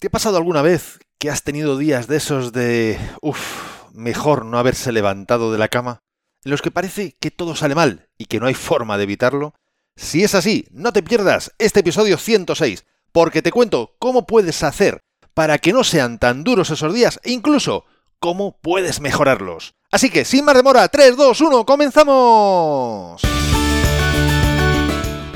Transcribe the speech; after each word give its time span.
¿Te 0.00 0.06
ha 0.06 0.10
pasado 0.10 0.38
alguna 0.38 0.62
vez 0.62 0.98
que 1.18 1.28
has 1.28 1.42
tenido 1.42 1.76
días 1.76 2.06
de 2.06 2.16
esos 2.16 2.54
de... 2.54 2.98
uff, 3.20 3.90
mejor 3.92 4.46
no 4.46 4.58
haberse 4.58 4.92
levantado 4.92 5.52
de 5.52 5.58
la 5.58 5.68
cama? 5.68 6.00
En 6.42 6.52
los 6.52 6.62
que 6.62 6.70
parece 6.70 7.18
que 7.20 7.30
todo 7.30 7.54
sale 7.54 7.74
mal 7.74 8.08
y 8.16 8.24
que 8.24 8.40
no 8.40 8.46
hay 8.46 8.54
forma 8.54 8.96
de 8.96 9.02
evitarlo. 9.02 9.52
Si 9.96 10.24
es 10.24 10.34
así, 10.34 10.66
no 10.70 10.94
te 10.94 11.02
pierdas 11.02 11.52
este 11.58 11.80
episodio 11.80 12.16
106, 12.16 12.86
porque 13.12 13.42
te 13.42 13.52
cuento 13.52 13.94
cómo 13.98 14.24
puedes 14.24 14.62
hacer 14.62 15.02
para 15.34 15.58
que 15.58 15.74
no 15.74 15.84
sean 15.84 16.18
tan 16.18 16.44
duros 16.44 16.70
esos 16.70 16.94
días 16.94 17.20
e 17.22 17.32
incluso 17.32 17.84
cómo 18.20 18.58
puedes 18.62 19.02
mejorarlos. 19.02 19.74
Así 19.92 20.08
que, 20.08 20.24
sin 20.24 20.46
más 20.46 20.54
demora, 20.54 20.88
3, 20.88 21.14
2, 21.14 21.40
1, 21.42 21.66
comenzamos. 21.66 23.20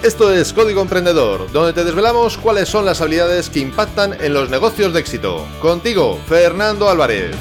Esto 0.05 0.31
es 0.31 0.53
Código 0.53 0.83
Emprendedor, 0.83 1.51
donde 1.51 1.73
te 1.73 1.83
desvelamos 1.83 2.37
cuáles 2.37 2.69
son 2.69 2.85
las 2.85 3.01
habilidades 3.01 3.49
que 3.49 3.61
impactan 3.61 4.13
en 4.21 4.35
los 4.35 4.51
negocios 4.51 4.93
de 4.93 5.01
éxito. 5.01 5.47
Contigo, 5.63 6.21
Fernando 6.29 6.91
Álvarez. 6.91 7.35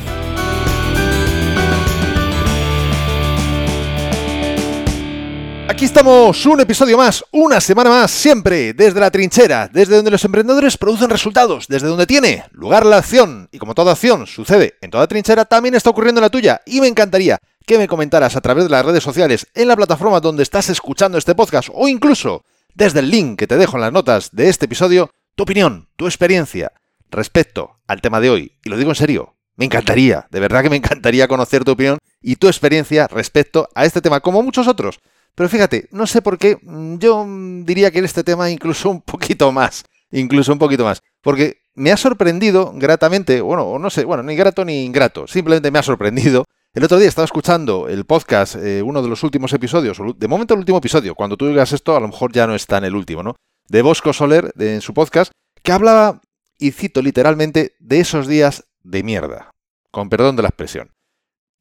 Aquí 5.68 5.84
estamos, 5.84 6.46
un 6.46 6.62
episodio 6.62 6.98
más, 6.98 7.26
una 7.32 7.60
semana 7.60 7.90
más, 7.90 8.12
siempre 8.12 8.74
desde 8.74 9.02
la 9.02 9.12
trinchera, 9.12 9.68
desde 9.68 9.98
donde 9.98 10.12
los 10.12 10.24
emprendedores 10.24 10.78
producen 10.78 11.10
resultados, 11.10 11.68
desde 11.68 11.88
donde 11.88 12.08
tiene 12.08 12.46
lugar 12.54 12.86
la 12.86 13.00
acción. 13.00 13.50
Y 13.52 13.60
como 13.60 13.76
toda 13.76 13.92
acción 13.92 14.26
sucede 14.26 14.76
en 14.80 14.90
toda 14.90 15.08
trinchera, 15.08 15.44
también 15.44 15.76
está 15.76 15.90
ocurriendo 15.90 16.20
en 16.20 16.24
la 16.24 16.30
tuya. 16.30 16.62
Y 16.66 16.80
me 16.80 16.88
encantaría 16.88 17.40
que 17.66 17.78
me 17.78 17.90
comentaras 17.90 18.38
a 18.38 18.42
través 18.42 18.64
de 18.64 18.70
las 18.70 18.86
redes 18.86 19.04
sociales, 19.04 19.48
en 19.54 19.68
la 19.68 19.76
plataforma 19.76 20.22
donde 20.22 20.44
estás 20.44 20.70
escuchando 20.70 21.18
este 21.18 21.36
podcast 21.36 21.70
o 21.74 21.90
incluso 21.90 22.44
desde 22.74 23.00
el 23.00 23.10
link 23.10 23.40
que 23.40 23.48
te 23.48 23.58
dejo 23.58 23.78
en 23.78 23.82
las 23.82 23.94
notas 23.94 24.30
de 24.32 24.50
este 24.50 24.66
episodio, 24.66 25.10
tu 25.36 25.44
opinión, 25.44 25.90
tu 25.96 26.06
experiencia 26.06 26.72
respecto 27.10 27.80
al 27.88 28.02
tema 28.02 28.20
de 28.20 28.30
hoy. 28.30 28.58
Y 28.64 28.70
lo 28.70 28.78
digo 28.78 28.92
en 28.92 28.96
serio, 28.96 29.36
me 29.56 29.66
encantaría, 29.66 30.28
de 30.32 30.40
verdad 30.40 30.64
que 30.64 30.70
me 30.70 30.76
encantaría 30.78 31.28
conocer 31.28 31.64
tu 31.64 31.72
opinión 31.72 32.00
y 32.22 32.36
tu 32.38 32.48
experiencia 32.48 33.08
respecto 33.08 33.70
a 33.76 33.86
este 33.86 34.02
tema, 34.02 34.20
como 34.20 34.42
muchos 34.42 34.68
otros. 34.68 35.00
Pero 35.36 35.50
fíjate, 35.50 35.88
no 35.92 36.08
sé 36.08 36.22
por 36.22 36.38
qué, 36.38 36.58
mm, 36.62 36.98
yo 36.98 37.26
mm, 37.26 37.66
diría 37.66 37.92
que 37.92 38.00
en 38.00 38.06
este 38.06 38.24
tema 38.24 38.50
incluso 38.50 38.90
un 38.90 39.02
poquito 39.02 39.52
más, 39.52 39.84
incluso 40.12 40.52
un 40.54 40.60
poquito 40.60 40.84
más, 40.84 41.02
porque 41.22 41.62
me 41.76 41.92
ha 41.92 41.98
sorprendido 41.98 42.72
gratamente, 42.76 43.42
bueno, 43.42 43.78
no 43.80 43.90
sé, 43.90 44.06
bueno, 44.06 44.24
ni 44.24 44.36
grato 44.36 44.64
ni 44.64 44.86
ingrato, 44.86 45.28
simplemente 45.28 45.72
me 45.72 45.80
ha 45.80 45.84
sorprendido 45.84 46.46
el 46.76 46.84
otro 46.84 46.98
día 46.98 47.08
estaba 47.08 47.26
escuchando 47.26 47.88
el 47.88 48.06
podcast, 48.06 48.56
eh, 48.56 48.82
uno 48.82 49.04
de 49.04 49.08
los 49.08 49.22
últimos 49.24 49.54
episodios, 49.54 50.00
de 50.18 50.28
momento 50.28 50.56
el 50.56 50.62
último 50.62 50.80
episodio, 50.80 51.14
cuando 51.14 51.38
tú 51.38 51.48
digas 51.48 51.72
esto 51.72 51.96
a 51.96 52.00
lo 52.00 52.08
mejor 52.08 52.32
ya 52.34 52.48
no 52.48 52.56
está 52.56 52.80
en 52.80 52.86
el 52.86 52.96
último, 52.96 53.22
¿no? 53.22 53.36
De 53.68 53.84
Bosco 53.84 54.12
Soler, 54.12 54.52
en 54.58 54.82
su 54.82 54.94
podcast, 54.94 55.32
que 55.62 55.72
hablaba, 55.72 56.22
y 56.58 56.72
cito 56.72 57.04
literalmente, 57.04 57.76
de 57.80 58.00
esos 58.00 58.28
días 58.28 58.66
de 58.82 59.04
mierda, 59.04 59.52
con 59.92 60.10
perdón 60.10 60.36
de 60.36 60.42
la 60.42 60.50
expresión. 60.50 60.92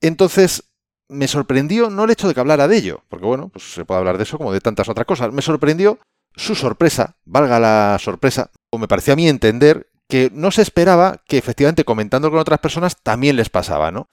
Entonces, 0.00 0.64
me 1.08 1.28
sorprendió 1.28 1.90
no 1.90 2.04
el 2.04 2.10
hecho 2.10 2.26
de 2.26 2.32
que 2.32 2.40
hablara 2.40 2.66
de 2.66 2.78
ello, 2.78 3.04
porque 3.10 3.26
bueno, 3.26 3.50
pues 3.50 3.70
se 3.70 3.84
puede 3.84 3.98
hablar 3.98 4.16
de 4.16 4.22
eso 4.22 4.38
como 4.38 4.52
de 4.52 4.60
tantas 4.60 4.88
otras 4.88 5.06
cosas, 5.06 5.30
me 5.30 5.42
sorprendió 5.42 5.98
su 6.34 6.54
sorpresa, 6.54 7.16
valga 7.26 7.60
la 7.60 7.98
sorpresa, 8.00 8.50
o 8.70 8.78
me 8.78 8.88
parecía 8.88 9.12
a 9.12 9.16
mí 9.16 9.28
entender 9.28 9.90
que 10.08 10.30
no 10.32 10.50
se 10.50 10.62
esperaba 10.62 11.22
que 11.26 11.36
efectivamente 11.36 11.84
comentando 11.84 12.30
con 12.30 12.38
otras 12.38 12.60
personas 12.60 12.96
también 13.02 13.36
les 13.36 13.50
pasaba, 13.50 13.90
¿no? 13.90 14.08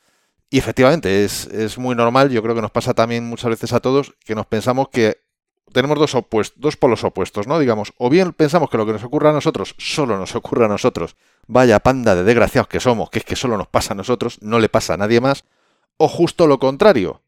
Y 0.50 0.58
efectivamente, 0.58 1.24
es, 1.24 1.78
muy 1.78 1.96
normal, 1.96 2.32
yo 2.32 2.42
creo 2.42 2.56
que 2.56 2.62
nos 2.62 2.72
pasa 2.72 2.94
también 2.96 3.24
muchas 3.26 3.52
veces 3.52 3.72
a 3.74 3.80
todos, 3.80 4.16
que 4.26 4.34
nos 4.34 4.48
pensamos 4.48 4.90
que 4.90 5.22
tenemos 5.72 6.00
dos, 6.00 6.12
dos 6.56 6.76
polos 6.76 7.04
opuestos, 7.04 7.46
¿no? 7.46 7.60
Digamos, 7.60 7.94
o 7.98 8.10
bien 8.10 8.34
pensamos 8.34 8.72
que 8.72 8.78
lo 8.78 8.88
que 8.88 8.94
nos 8.94 9.04
ocurre 9.04 9.30
a 9.30 9.34
nosotros 9.34 9.76
solo 9.78 10.18
nos 10.18 10.34
ocurre 10.34 10.66
a 10.66 10.68
nosotros, 10.68 11.16
vaya 11.46 11.80
panda 11.80 12.16
de 12.16 12.24
desgraciados 12.24 12.68
que 12.68 12.80
somos, 12.80 13.12
que 13.12 13.20
es 13.20 13.26
que 13.26 13.36
solo 13.36 13.58
nos 13.58 13.68
pasa 13.68 13.94
a 13.94 13.96
nosotros, 13.96 14.40
no 14.42 14.58
le 14.58 14.70
pasa 14.70 14.96
a 14.96 14.98
nadie 14.98 15.22
más, 15.22 15.44
o 15.98 16.08
justo 16.08 16.48
lo 16.48 16.58
contrario. 16.58 17.22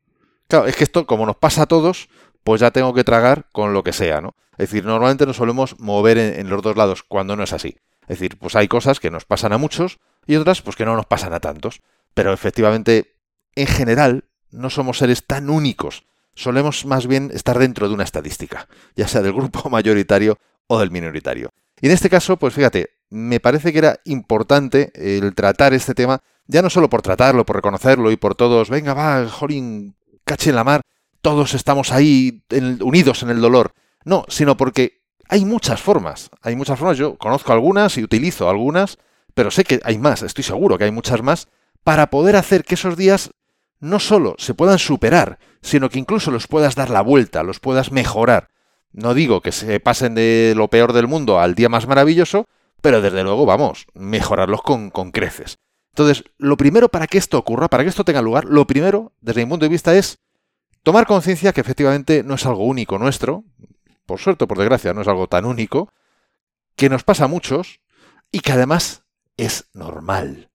Claro, 0.47 0.65
es 0.65 0.75
que 0.75 0.83
esto, 0.83 1.05
como 1.05 1.27
nos 1.27 1.35
pasa 1.35 1.63
a 1.63 1.65
todos, 1.67 2.09
pues 2.43 2.61
ya 2.61 2.71
tengo 2.71 2.95
que 2.95 3.03
tragar 3.03 3.45
con 3.51 3.73
lo 3.73 3.83
que 3.83 3.93
sea, 3.93 4.21
¿no? 4.21 4.33
Es 4.53 4.69
decir, 4.69 4.83
normalmente 4.83 5.27
nos 5.27 5.37
solemos 5.37 5.79
mover 5.79 6.17
en, 6.17 6.39
en 6.39 6.49
los 6.49 6.63
dos 6.63 6.75
lados, 6.75 7.03
cuando 7.03 7.35
no 7.35 7.43
es 7.43 7.53
así. 7.53 7.77
Es 8.03 8.19
decir, 8.19 8.39
pues 8.39 8.55
hay 8.55 8.67
cosas 8.67 8.99
que 8.99 9.11
nos 9.11 9.25
pasan 9.25 9.53
a 9.53 9.59
muchos 9.59 9.99
y 10.25 10.35
otras 10.35 10.61
pues 10.63 10.75
que 10.75 10.85
no 10.85 10.95
nos 10.95 11.05
pasan 11.05 11.33
a 11.33 11.39
tantos. 11.39 11.81
Pero 12.13 12.33
efectivamente, 12.33 13.15
en 13.55 13.67
general, 13.67 14.25
no 14.51 14.69
somos 14.69 14.97
seres 14.97 15.25
tan 15.25 15.49
únicos. 15.49 16.05
Solemos 16.35 16.85
más 16.85 17.07
bien 17.07 17.31
estar 17.33 17.59
dentro 17.59 17.87
de 17.87 17.93
una 17.93 18.03
estadística, 18.03 18.67
ya 18.95 19.07
sea 19.07 19.21
del 19.21 19.33
grupo 19.33 19.69
mayoritario 19.69 20.37
o 20.67 20.79
del 20.79 20.91
minoritario. 20.91 21.49
Y 21.81 21.87
en 21.87 21.93
este 21.93 22.09
caso, 22.09 22.37
pues 22.37 22.53
fíjate, 22.53 22.91
me 23.09 23.39
parece 23.39 23.73
que 23.73 23.79
era 23.79 23.99
importante 24.05 24.91
el 24.95 25.33
tratar 25.33 25.73
este 25.73 25.93
tema, 25.93 26.21
ya 26.47 26.61
no 26.61 26.69
solo 26.69 26.89
por 26.89 27.01
tratarlo, 27.01 27.45
por 27.45 27.55
reconocerlo 27.55 28.11
y 28.11 28.17
por 28.17 28.35
todos, 28.35 28.69
venga, 28.69 28.93
va, 28.93 29.27
jolín, 29.27 29.95
cache 30.23 30.51
en 30.51 30.55
la 30.55 30.63
mar, 30.63 30.81
todos 31.21 31.53
estamos 31.53 31.91
ahí 31.91 32.43
unidos 32.81 33.23
en 33.23 33.29
el 33.29 33.41
dolor. 33.41 33.73
No, 34.05 34.25
sino 34.27 34.57
porque 34.57 35.01
hay 35.27 35.45
muchas 35.45 35.81
formas, 35.81 36.29
hay 36.41 36.55
muchas 36.55 36.77
formas, 36.77 36.97
yo 36.97 37.17
conozco 37.17 37.51
algunas 37.51 37.97
y 37.97 38.03
utilizo 38.03 38.49
algunas, 38.49 38.97
pero 39.33 39.51
sé 39.51 39.63
que 39.63 39.79
hay 39.83 39.97
más, 39.97 40.23
estoy 40.23 40.43
seguro 40.43 40.77
que 40.77 40.85
hay 40.85 40.91
muchas 40.91 41.21
más, 41.21 41.47
para 41.83 42.09
poder 42.09 42.35
hacer 42.35 42.63
que 42.63 42.75
esos 42.75 42.97
días 42.97 43.31
no 43.79 43.99
solo 43.99 44.35
se 44.37 44.53
puedan 44.53 44.79
superar, 44.79 45.39
sino 45.61 45.89
que 45.89 45.99
incluso 45.99 46.31
los 46.31 46.47
puedas 46.47 46.75
dar 46.75 46.89
la 46.89 47.01
vuelta, 47.01 47.43
los 47.43 47.59
puedas 47.59 47.91
mejorar. 47.91 48.49
No 48.93 49.13
digo 49.13 49.41
que 49.41 49.51
se 49.51 49.79
pasen 49.79 50.15
de 50.15 50.53
lo 50.55 50.67
peor 50.69 50.93
del 50.93 51.07
mundo 51.07 51.39
al 51.39 51.55
día 51.55 51.69
más 51.69 51.87
maravilloso, 51.87 52.45
pero 52.81 53.01
desde 53.01 53.23
luego, 53.23 53.45
vamos, 53.45 53.87
mejorarlos 53.93 54.61
con, 54.61 54.89
creces. 55.11 55.57
Entonces, 55.93 56.23
lo 56.37 56.57
primero 56.57 56.89
para 56.89 57.07
que 57.07 57.17
esto 57.17 57.37
ocurra, 57.37 57.67
para 57.67 57.83
que 57.83 57.89
esto 57.89 58.05
tenga 58.05 58.21
lugar, 58.21 58.45
lo 58.45 58.65
primero, 58.65 59.13
desde 59.21 59.43
mi 59.43 59.49
punto 59.49 59.65
de 59.65 59.69
vista, 59.69 59.95
es 59.95 60.19
tomar 60.83 61.05
conciencia 61.05 61.53
que 61.53 61.61
efectivamente 61.61 62.23
no 62.23 62.35
es 62.35 62.45
algo 62.45 62.65
único 62.65 62.97
nuestro, 62.97 63.43
por 64.05 64.19
suerte 64.19 64.45
o 64.45 64.47
por 64.47 64.57
desgracia, 64.57 64.93
no 64.93 65.01
es 65.01 65.07
algo 65.07 65.27
tan 65.27 65.45
único, 65.45 65.93
que 66.75 66.89
nos 66.89 67.03
pasa 67.03 67.25
a 67.25 67.27
muchos 67.27 67.81
y 68.31 68.39
que 68.39 68.53
además 68.53 69.03
es 69.37 69.69
normal. 69.73 70.50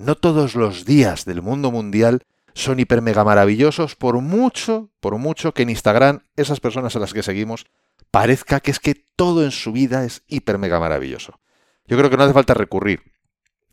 No 0.00 0.14
todos 0.14 0.54
los 0.54 0.86
días 0.86 1.26
del 1.26 1.42
mundo 1.42 1.70
mundial 1.70 2.22
son 2.54 2.80
hiper 2.80 3.02
mega 3.02 3.22
maravillosos, 3.22 3.96
por 3.96 4.18
mucho, 4.22 4.88
por 4.98 5.18
mucho 5.18 5.52
que 5.52 5.64
en 5.64 5.68
Instagram 5.68 6.20
esas 6.36 6.58
personas 6.58 6.96
a 6.96 7.00
las 7.00 7.12
que 7.12 7.22
seguimos 7.22 7.66
parezca 8.10 8.60
que 8.60 8.70
es 8.70 8.80
que 8.80 8.94
todo 8.94 9.44
en 9.44 9.50
su 9.50 9.72
vida 9.72 10.06
es 10.06 10.22
hiper 10.26 10.56
mega 10.56 10.80
maravilloso. 10.80 11.38
Yo 11.86 11.98
creo 11.98 12.08
que 12.08 12.16
no 12.16 12.22
hace 12.22 12.32
falta 12.32 12.54
recurrir 12.54 13.12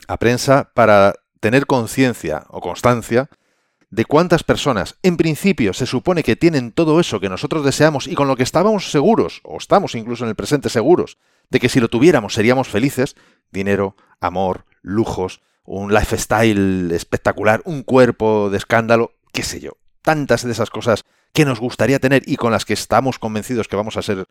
a 0.10 0.18
prensa 0.18 0.70
para 0.74 1.14
tener 1.40 1.66
conciencia 1.66 2.44
o 2.50 2.60
constancia 2.60 3.30
de 3.90 4.04
cuántas 4.04 4.44
personas 4.44 4.98
en 5.04 5.16
principio 5.16 5.72
se 5.72 5.86
supone 5.86 6.24
que 6.24 6.36
tienen 6.36 6.74
todo 6.74 7.00
eso 7.00 7.22
que 7.22 7.30
nosotros 7.30 7.64
deseamos 7.64 8.06
y 8.06 8.16
con 8.16 8.28
lo 8.28 8.36
que 8.36 8.44
estábamos 8.44 8.92
seguros, 8.92 9.40
o 9.46 9.56
estamos 9.56 9.96
incluso 9.96 10.26
en 10.26 10.32
el 10.32 10.36
presente 10.36 10.68
seguros, 10.68 11.20
de 11.50 11.62
que 11.62 11.70
si 11.70 11.80
lo 11.80 11.88
tuviéramos 11.88 12.34
seríamos 12.34 12.68
felices, 12.68 13.16
dinero, 13.50 13.96
amor, 14.20 14.66
lujos, 14.82 15.40
un 15.68 15.94
lifestyle 15.94 16.92
espectacular, 16.94 17.62
un 17.66 17.84
cuerpo 17.84 18.50
de 18.50 18.58
escándalo, 18.58 19.12
qué 19.34 19.44
sé 19.44 19.60
yo. 19.60 19.74
Tantas 20.02 20.44
de 20.44 20.54
esas 20.54 20.70
cosas 20.70 21.04
que 21.34 21.44
nos 21.44 21.60
gustaría 21.60 22.00
tener 22.00 22.24
y 22.26 22.38
con 22.38 22.54
las 22.54 22.64
que 22.64 22.74
estamos 22.74 23.20
convencidos 23.20 23.68
que 23.68 23.76
vamos 23.76 23.98
a 23.98 24.02
ser 24.02 24.26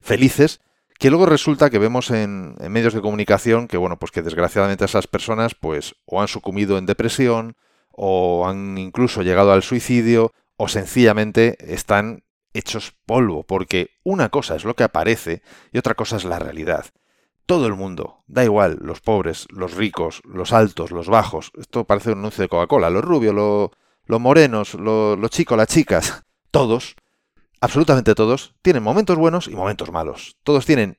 felices, 0.00 0.60
que 0.98 1.08
luego 1.08 1.24
resulta 1.24 1.70
que 1.70 1.78
vemos 1.78 2.10
en, 2.10 2.56
medios 2.68 2.92
de 2.92 3.00
comunicación 3.00 3.68
que, 3.68 3.78
bueno, 3.78 3.98
pues 3.98 4.12
que 4.12 4.20
desgraciadamente 4.20 4.84
esas 4.84 5.06
personas, 5.06 5.54
pues, 5.54 5.96
o 6.04 6.20
han 6.20 6.28
sucumbido 6.28 6.76
en 6.76 6.84
depresión, 6.84 7.56
o 7.90 8.46
han 8.46 8.76
incluso 8.76 9.22
llegado 9.22 9.52
al 9.52 9.62
suicidio, 9.62 10.32
o 10.58 10.68
sencillamente 10.68 11.56
están 11.72 12.22
hechos 12.52 12.92
polvo, 13.06 13.44
porque 13.44 13.92
una 14.04 14.28
cosa 14.28 14.56
es 14.56 14.64
lo 14.64 14.76
que 14.76 14.84
aparece 14.84 15.42
y 15.72 15.78
otra 15.78 15.94
cosa 15.94 16.16
es 16.16 16.24
la 16.24 16.38
realidad 16.38 16.84
todo 17.46 17.66
el 17.66 17.74
mundo, 17.74 18.22
da 18.26 18.44
igual, 18.44 18.78
los 18.80 19.00
pobres, 19.00 19.46
los 19.50 19.74
ricos, 19.74 20.22
los 20.24 20.52
altos, 20.52 20.90
los 20.90 21.08
bajos, 21.08 21.50
esto 21.58 21.84
parece 21.84 22.12
un 22.12 22.20
anuncio 22.20 22.42
de 22.42 22.48
Coca-Cola, 22.48 22.90
los 22.90 23.04
rubios, 23.04 23.34
los, 23.34 24.20
morenos, 24.20 24.74
los, 24.74 25.30
chicos, 25.30 25.56
las 25.56 25.68
chicas, 25.68 26.22
todos, 26.50 26.94
absolutamente 27.60 28.14
todos, 28.14 28.54
tienen 28.62 28.82
momentos 28.82 29.16
buenos 29.16 29.48
y 29.48 29.54
momentos 29.54 29.90
malos. 29.90 30.36
Todos 30.42 30.66
tienen 30.66 30.98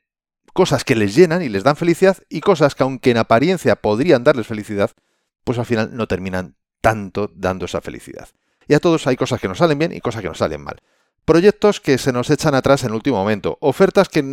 cosas 0.54 0.84
que 0.84 0.96
les 0.96 1.16
llenan 1.16 1.42
y 1.42 1.50
les 1.50 1.64
dan 1.64 1.76
felicidad 1.76 2.18
y 2.30 2.42
cosas 2.42 2.76
que 2.76 2.84
aunque 2.84 3.12
en 3.12 3.18
apariencia 3.18 3.76
podrían 3.76 4.24
darles 4.24 4.48
felicidad, 4.48 4.92
pues 5.44 5.58
al 5.60 5.66
final 5.66 5.96
no 5.96 6.08
terminan 6.08 6.56
tanto 6.82 7.32
dando 7.34 7.66
esa 7.66 7.82
felicidad. 7.82 8.30
Y 8.68 8.74
a 8.74 8.80
todos 8.80 9.08
hay 9.08 9.16
cosas 9.16 9.42
que 9.42 9.48
nos 9.48 9.58
salen 9.58 9.80
bien 9.80 9.94
y 9.94 10.02
cosas 10.02 10.22
que 10.22 10.28
nos 10.28 10.38
salen 10.38 10.62
mal. 10.62 10.82
Proyectos 11.26 11.80
que 11.80 11.98
se 11.98 12.12
nos 12.12 12.30
echan 12.30 12.56
atrás 12.56 12.84
en 12.84 12.90
el 12.90 12.96
último 12.96 13.18
momento. 13.18 13.58
Ofertas 13.62 14.10
que 14.10 14.24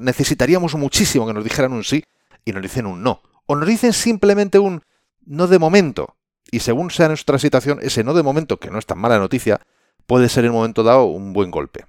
necesitaríamos 0.00 0.74
muchísimo 0.74 1.26
que 1.26 1.34
nos 1.34 1.44
dijeran 1.44 1.72
un 1.72 1.84
sí 1.84 2.04
y 2.44 2.52
nos 2.52 2.62
dicen 2.62 2.86
un 2.86 3.02
no. 3.02 3.22
O 3.46 3.54
nos 3.54 3.68
dicen 3.68 3.92
simplemente 3.92 4.58
un 4.58 4.82
no 5.26 5.46
de 5.46 5.58
momento. 5.58 6.16
Y 6.50 6.60
según 6.60 6.90
sea 6.90 7.08
nuestra 7.08 7.38
situación, 7.38 7.80
ese 7.82 8.04
no 8.04 8.14
de 8.14 8.22
momento, 8.22 8.58
que 8.58 8.70
no 8.70 8.78
es 8.78 8.86
tan 8.86 8.98
mala 8.98 9.18
noticia, 9.18 9.60
puede 10.06 10.28
ser 10.28 10.44
en 10.44 10.52
un 10.52 10.56
momento 10.56 10.82
dado 10.82 11.04
un 11.04 11.32
buen 11.32 11.50
golpe. 11.50 11.84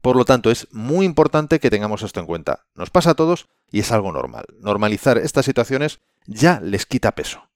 Por 0.00 0.16
lo 0.16 0.24
tanto, 0.24 0.50
es 0.50 0.68
muy 0.70 1.04
importante 1.04 1.58
que 1.58 1.70
tengamos 1.70 2.02
esto 2.02 2.20
en 2.20 2.26
cuenta. 2.26 2.66
Nos 2.74 2.90
pasa 2.90 3.10
a 3.10 3.14
todos 3.14 3.48
y 3.70 3.80
es 3.80 3.92
algo 3.92 4.12
normal. 4.12 4.44
Normalizar 4.60 5.18
estas 5.18 5.44
situaciones 5.44 6.00
ya 6.26 6.60
les 6.60 6.86
quita 6.86 7.14
peso. 7.14 7.48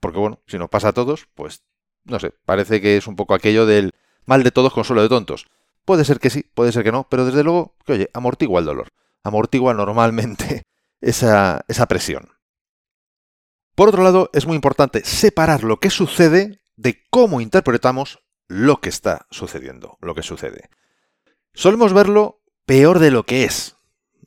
Porque 0.00 0.18
bueno, 0.18 0.40
si 0.46 0.58
nos 0.58 0.68
pasa 0.68 0.88
a 0.88 0.92
todos, 0.92 1.28
pues 1.34 1.62
no 2.04 2.18
sé, 2.18 2.32
parece 2.44 2.80
que 2.80 2.96
es 2.96 3.06
un 3.06 3.16
poco 3.16 3.34
aquello 3.34 3.66
del 3.66 3.92
mal 4.26 4.42
de 4.42 4.50
todos 4.50 4.72
consuelo 4.72 5.02
de 5.02 5.08
tontos. 5.08 5.46
Puede 5.84 6.04
ser 6.04 6.20
que 6.20 6.30
sí, 6.30 6.44
puede 6.54 6.72
ser 6.72 6.84
que 6.84 6.92
no, 6.92 7.06
pero 7.08 7.24
desde 7.24 7.42
luego 7.42 7.74
que, 7.84 7.94
oye, 7.94 8.10
amortigua 8.14 8.60
el 8.60 8.66
dolor. 8.66 8.88
Amortigua 9.22 9.74
normalmente 9.74 10.62
esa, 11.00 11.64
esa 11.68 11.86
presión. 11.86 12.30
Por 13.74 13.88
otro 13.88 14.02
lado, 14.02 14.30
es 14.32 14.46
muy 14.46 14.56
importante 14.56 15.04
separar 15.04 15.64
lo 15.64 15.78
que 15.78 15.90
sucede 15.90 16.60
de 16.76 17.02
cómo 17.10 17.40
interpretamos 17.40 18.20
lo 18.46 18.80
que 18.80 18.88
está 18.88 19.26
sucediendo, 19.30 19.96
lo 20.00 20.14
que 20.14 20.22
sucede. 20.22 20.70
Solemos 21.54 21.92
verlo 21.92 22.42
peor 22.66 22.98
de 22.98 23.10
lo 23.10 23.24
que 23.24 23.44
es. 23.44 23.76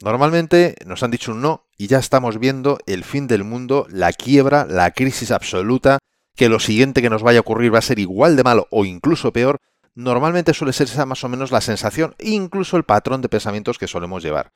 Normalmente 0.01 0.75
nos 0.86 1.04
han 1.04 1.12
dicho 1.12 1.31
un 1.31 1.42
no 1.42 1.68
y 1.78 1.88
ya 1.88 2.00
estamos 2.00 2.39
viendo 2.39 2.78
el 2.86 3.04
fin 3.04 3.28
del 3.28 3.44
mundo, 3.44 3.88
la 3.89 4.12
quiebra, 4.12 4.66
la 4.66 4.92
crisis 4.92 5.31
absoluta, 5.31 6.00
que 6.36 6.50
lo 6.50 6.60
siguiente 6.60 7.01
que 7.01 7.10
nos 7.10 7.24
vaya 7.24 7.39
a 7.39 7.42
ocurrir 7.42 7.74
va 7.74 7.80
a 7.80 7.84
ser 7.84 8.00
igual 8.00 8.36
de 8.36 8.44
malo 8.44 8.68
o 8.72 8.86
incluso 8.86 9.31
peor, 9.34 9.60
normalmente 9.95 10.54
suele 10.54 10.74
ser 10.74 10.88
esa 10.88 11.06
más 11.06 11.24
o 11.24 11.30
menos 11.30 11.51
la 11.51 11.62
sensación 11.62 12.16
incluso 12.19 12.78
el 12.78 12.84
patrón 12.84 13.22
de 13.22 13.30
pensamientos 13.30 13.78
que 13.78 13.88
solemos 13.88 14.24
llevar. 14.24 14.54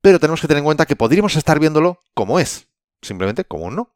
Pero 0.00 0.18
tenemos 0.18 0.40
que 0.40 0.48
tener 0.48 0.58
en 0.58 0.64
cuenta 0.64 0.86
que 0.86 0.96
podríamos 0.96 1.36
estar 1.36 1.60
viéndolo 1.60 2.02
como 2.14 2.38
es, 2.38 2.68
simplemente 3.02 3.44
como 3.44 3.64
un 3.64 3.76
no, 3.76 3.94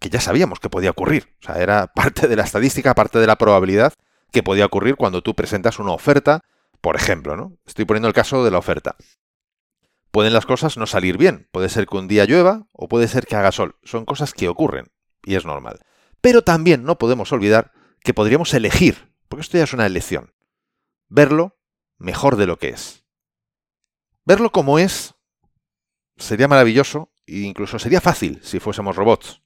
que 0.00 0.10
ya 0.10 0.20
sabíamos 0.20 0.58
que 0.60 0.68
podía 0.68 0.90
ocurrir. 0.90 1.34
O 1.40 1.46
sea, 1.46 1.62
era 1.62 1.86
parte 1.94 2.28
de 2.28 2.36
la 2.36 2.42
estadística, 2.42 2.94
parte 2.94 3.18
de 3.18 3.26
la 3.26 3.36
probabilidad 3.36 3.92
que 4.32 4.42
podía 4.42 4.66
ocurrir 4.66 4.96
cuando 4.96 5.22
tú 5.22 5.34
presentas 5.34 5.78
una 5.78 5.92
oferta, 5.92 6.42
por 6.80 6.96
ejemplo, 6.96 7.36
¿no? 7.36 7.56
Estoy 7.66 7.84
poniendo 7.84 8.08
el 8.08 8.14
caso 8.14 8.44
de 8.44 8.50
la 8.50 8.58
oferta. 8.58 8.96
Pueden 10.10 10.32
las 10.32 10.46
cosas 10.46 10.76
no 10.76 10.86
salir 10.86 11.18
bien, 11.18 11.48
puede 11.52 11.68
ser 11.68 11.86
que 11.86 11.96
un 11.96 12.08
día 12.08 12.24
llueva 12.24 12.66
o 12.72 12.88
puede 12.88 13.08
ser 13.08 13.26
que 13.26 13.36
haga 13.36 13.52
sol, 13.52 13.76
son 13.84 14.04
cosas 14.04 14.32
que 14.32 14.48
ocurren 14.48 14.92
y 15.24 15.36
es 15.36 15.44
normal. 15.44 15.80
Pero 16.20 16.42
también 16.42 16.84
no 16.84 16.98
podemos 16.98 17.32
olvidar 17.32 17.72
que 18.02 18.14
podríamos 18.14 18.54
elegir, 18.54 19.13
porque 19.34 19.42
esto 19.42 19.58
ya 19.58 19.64
es 19.64 19.72
una 19.72 19.86
elección, 19.86 20.32
verlo 21.08 21.58
mejor 21.98 22.36
de 22.36 22.46
lo 22.46 22.56
que 22.56 22.68
es. 22.68 23.04
Verlo 24.24 24.52
como 24.52 24.78
es 24.78 25.16
sería 26.16 26.46
maravilloso 26.46 27.10
e 27.26 27.38
incluso 27.38 27.80
sería 27.80 28.00
fácil 28.00 28.38
si 28.44 28.60
fuésemos 28.60 28.94
robots, 28.94 29.42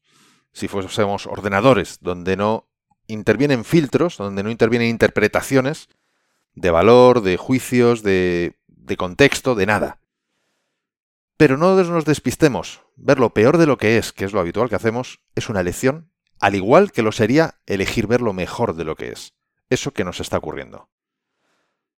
si 0.53 0.69
fuésemos 0.69 1.27
ordenadores, 1.27 2.01
donde 2.03 2.37
no 2.37 2.69
intervienen 3.07 3.65
filtros, 3.65 4.19
donde 4.19 4.43
no 4.43 4.51
intervienen 4.51 4.91
interpretaciones 4.91 5.89
de 6.53 6.71
valor, 6.71 7.23
de 7.23 7.39
juicios, 7.39 8.03
de, 8.03 8.59
de 8.67 8.97
contexto, 8.99 9.55
de 9.55 9.65
nada. 9.65 10.03
Pero 11.39 11.57
no 11.57 11.83
nos 11.83 12.05
despistemos. 12.05 12.83
Ver 12.95 13.19
lo 13.19 13.33
peor 13.33 13.57
de 13.57 13.65
lo 13.65 13.79
que 13.79 13.97
es, 13.97 14.13
que 14.13 14.27
es 14.27 14.35
lo 14.35 14.41
habitual 14.41 14.69
que 14.69 14.77
hacemos, 14.77 15.23
es 15.35 15.49
una 15.49 15.61
elección 15.61 16.11
al 16.41 16.55
igual 16.55 16.93
que 16.93 17.03
lo 17.03 17.11
sería 17.11 17.61
elegir 17.65 18.07
ver 18.07 18.21
lo 18.21 18.35
mejor 18.35 18.77
de 18.77 18.85
lo 18.85 18.97
que 18.97 19.13
es. 19.13 19.38
Eso 19.71 19.93
que 19.93 20.05
nos 20.05 20.21
está 20.21 20.39
ocurriendo. 20.39 20.89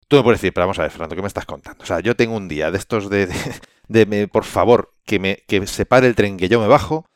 Tú 0.08 0.16
me 0.16 0.22
puedes 0.22 0.40
decir, 0.40 0.52
pero 0.52 0.64
vamos 0.66 0.78
a 0.78 0.82
ver, 0.82 0.90
Fernando, 0.90 1.14
¿qué 1.14 1.22
me 1.22 1.28
estás 1.28 1.46
contando? 1.46 1.82
O 1.84 1.86
sea, 1.86 2.00
yo 2.00 2.16
tengo 2.16 2.36
un 2.36 2.48
día 2.48 2.70
de 2.70 2.78
estos 2.78 3.08
de, 3.08 4.28
por 4.32 4.44
favor, 4.44 4.94
que 5.04 5.18
me 5.20 5.44
que 5.46 5.64
se 5.66 5.86
pare 5.86 6.08
el 6.08 6.16
tren, 6.16 6.36
que 6.36 6.48
yo 6.48 6.60
me 6.60 6.66
bajo, 6.66 7.06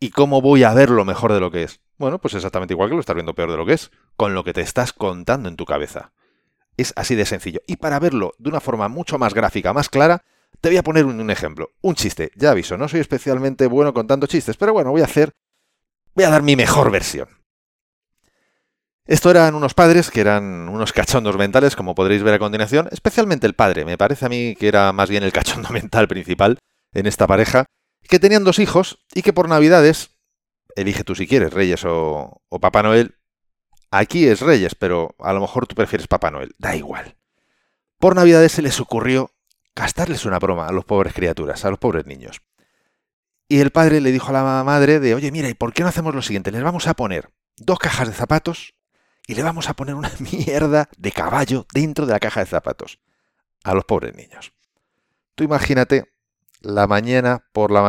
y 0.00 0.10
cómo 0.10 0.40
voy 0.40 0.62
a 0.62 0.72
ver 0.72 0.90
lo 0.90 1.04
mejor 1.04 1.32
de 1.32 1.40
lo 1.40 1.50
que 1.50 1.64
es. 1.64 1.80
Bueno, 1.98 2.20
pues 2.20 2.34
exactamente 2.34 2.74
igual 2.74 2.88
que 2.88 2.94
lo 2.94 3.00
estás 3.00 3.16
viendo 3.16 3.34
peor 3.34 3.50
de 3.50 3.56
lo 3.58 3.66
que 3.66 3.74
es, 3.74 3.90
con 4.16 4.34
lo 4.34 4.44
que 4.44 4.54
te 4.54 4.62
estás 4.62 4.92
contando 4.92 5.48
en 5.48 5.56
tu 5.56 5.66
cabeza. 5.66 6.12
Es 6.76 6.94
así 6.96 7.16
de 7.16 7.26
sencillo. 7.26 7.60
Y 7.66 7.76
para 7.76 7.98
verlo 7.98 8.32
de 8.38 8.48
una 8.48 8.60
forma 8.60 8.88
mucho 8.88 9.18
más 9.18 9.34
gráfica, 9.34 9.72
más 9.72 9.88
clara, 9.88 10.22
te 10.60 10.70
voy 10.70 10.78
a 10.78 10.82
poner 10.82 11.04
un, 11.04 11.20
un 11.20 11.30
ejemplo. 11.30 11.72
Un 11.82 11.96
chiste. 11.96 12.30
Ya 12.36 12.52
aviso, 12.52 12.78
no 12.78 12.88
soy 12.88 13.00
especialmente 13.00 13.66
bueno 13.66 13.92
contando 13.92 14.26
chistes, 14.26 14.56
pero 14.56 14.72
bueno, 14.72 14.90
voy 14.90 15.02
a 15.02 15.06
hacer 15.06 15.34
Voy 16.18 16.24
a 16.24 16.30
dar 16.30 16.42
mi 16.42 16.56
mejor 16.56 16.90
versión. 16.90 17.28
Esto 19.08 19.30
eran 19.30 19.54
unos 19.54 19.72
padres 19.72 20.10
que 20.10 20.20
eran 20.20 20.68
unos 20.68 20.92
cachondos 20.92 21.38
mentales, 21.38 21.74
como 21.74 21.94
podréis 21.94 22.22
ver 22.22 22.34
a 22.34 22.38
continuación, 22.38 22.90
especialmente 22.92 23.46
el 23.46 23.54
padre. 23.54 23.86
Me 23.86 23.96
parece 23.96 24.26
a 24.26 24.28
mí 24.28 24.54
que 24.54 24.68
era 24.68 24.92
más 24.92 25.08
bien 25.08 25.22
el 25.22 25.32
cachondo 25.32 25.70
mental 25.72 26.06
principal 26.08 26.58
en 26.92 27.06
esta 27.06 27.26
pareja, 27.26 27.64
que 28.02 28.18
tenían 28.18 28.44
dos 28.44 28.58
hijos 28.58 28.98
y 29.14 29.22
que 29.22 29.32
por 29.32 29.48
Navidades, 29.48 30.10
elige 30.76 31.04
tú 31.04 31.14
si 31.14 31.26
quieres, 31.26 31.54
Reyes 31.54 31.86
o, 31.86 32.42
o 32.50 32.60
Papá 32.60 32.82
Noel, 32.82 33.16
aquí 33.90 34.26
es 34.26 34.42
Reyes, 34.42 34.74
pero 34.74 35.14
a 35.20 35.32
lo 35.32 35.40
mejor 35.40 35.66
tú 35.66 35.74
prefieres 35.74 36.06
Papá 36.06 36.30
Noel, 36.30 36.54
da 36.58 36.76
igual. 36.76 37.16
Por 37.98 38.14
Navidades 38.14 38.52
se 38.52 38.62
les 38.62 38.78
ocurrió 38.78 39.30
gastarles 39.74 40.26
una 40.26 40.38
broma 40.38 40.66
a 40.66 40.72
los 40.72 40.84
pobres 40.84 41.14
criaturas, 41.14 41.64
a 41.64 41.70
los 41.70 41.78
pobres 41.78 42.04
niños. 42.04 42.42
Y 43.48 43.60
el 43.60 43.70
padre 43.70 44.02
le 44.02 44.12
dijo 44.12 44.28
a 44.28 44.32
la 44.32 44.64
madre 44.64 45.00
de, 45.00 45.14
oye, 45.14 45.32
mira, 45.32 45.48
¿y 45.48 45.54
por 45.54 45.72
qué 45.72 45.82
no 45.82 45.88
hacemos 45.88 46.14
lo 46.14 46.20
siguiente? 46.20 46.52
Les 46.52 46.62
vamos 46.62 46.86
a 46.88 46.92
poner 46.92 47.30
dos 47.56 47.78
cajas 47.78 48.08
de 48.08 48.14
zapatos 48.14 48.74
y 49.28 49.34
le 49.34 49.42
vamos 49.42 49.68
a 49.68 49.74
poner 49.74 49.94
una 49.94 50.10
mierda 50.32 50.88
de 50.96 51.12
caballo 51.12 51.66
dentro 51.72 52.06
de 52.06 52.12
la 52.12 52.18
caja 52.18 52.40
de 52.40 52.46
zapatos 52.46 52.98
a 53.62 53.74
los 53.74 53.84
pobres 53.84 54.16
niños. 54.16 54.52
Tú 55.36 55.44
imagínate 55.44 56.10
la 56.60 56.88
mañana 56.88 57.44
por 57.52 57.70
la 57.70 57.82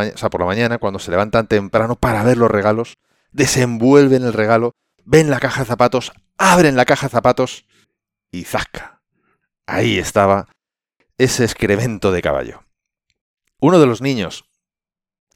mañana, 0.45 0.77
cuando 0.77 0.99
se 0.99 1.09
levantan 1.09 1.47
temprano 1.47 1.95
para 1.95 2.23
ver 2.23 2.37
los 2.37 2.51
regalos, 2.51 2.97
desenvuelven 3.31 4.23
el 4.23 4.33
regalo, 4.33 4.75
ven 5.05 5.31
la 5.31 5.39
caja 5.39 5.61
de 5.61 5.67
zapatos, 5.67 6.11
abren 6.37 6.75
la 6.75 6.85
caja 6.85 7.07
de 7.07 7.11
zapatos 7.11 7.65
y 8.31 8.43
¡zasca! 8.43 9.01
Ahí 9.65 9.97
estaba 9.97 10.49
ese 11.17 11.45
excremento 11.45 12.11
de 12.11 12.21
caballo. 12.21 12.63
Uno 13.59 13.79
de 13.79 13.87
los 13.87 14.01
niños, 14.01 14.45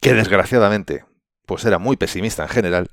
que 0.01 0.13
desgraciadamente, 0.13 1.05
pues 1.45 1.65
era 1.65 1.79
muy 1.79 1.97
pesimista 1.97 2.43
en 2.43 2.49
general, 2.49 2.89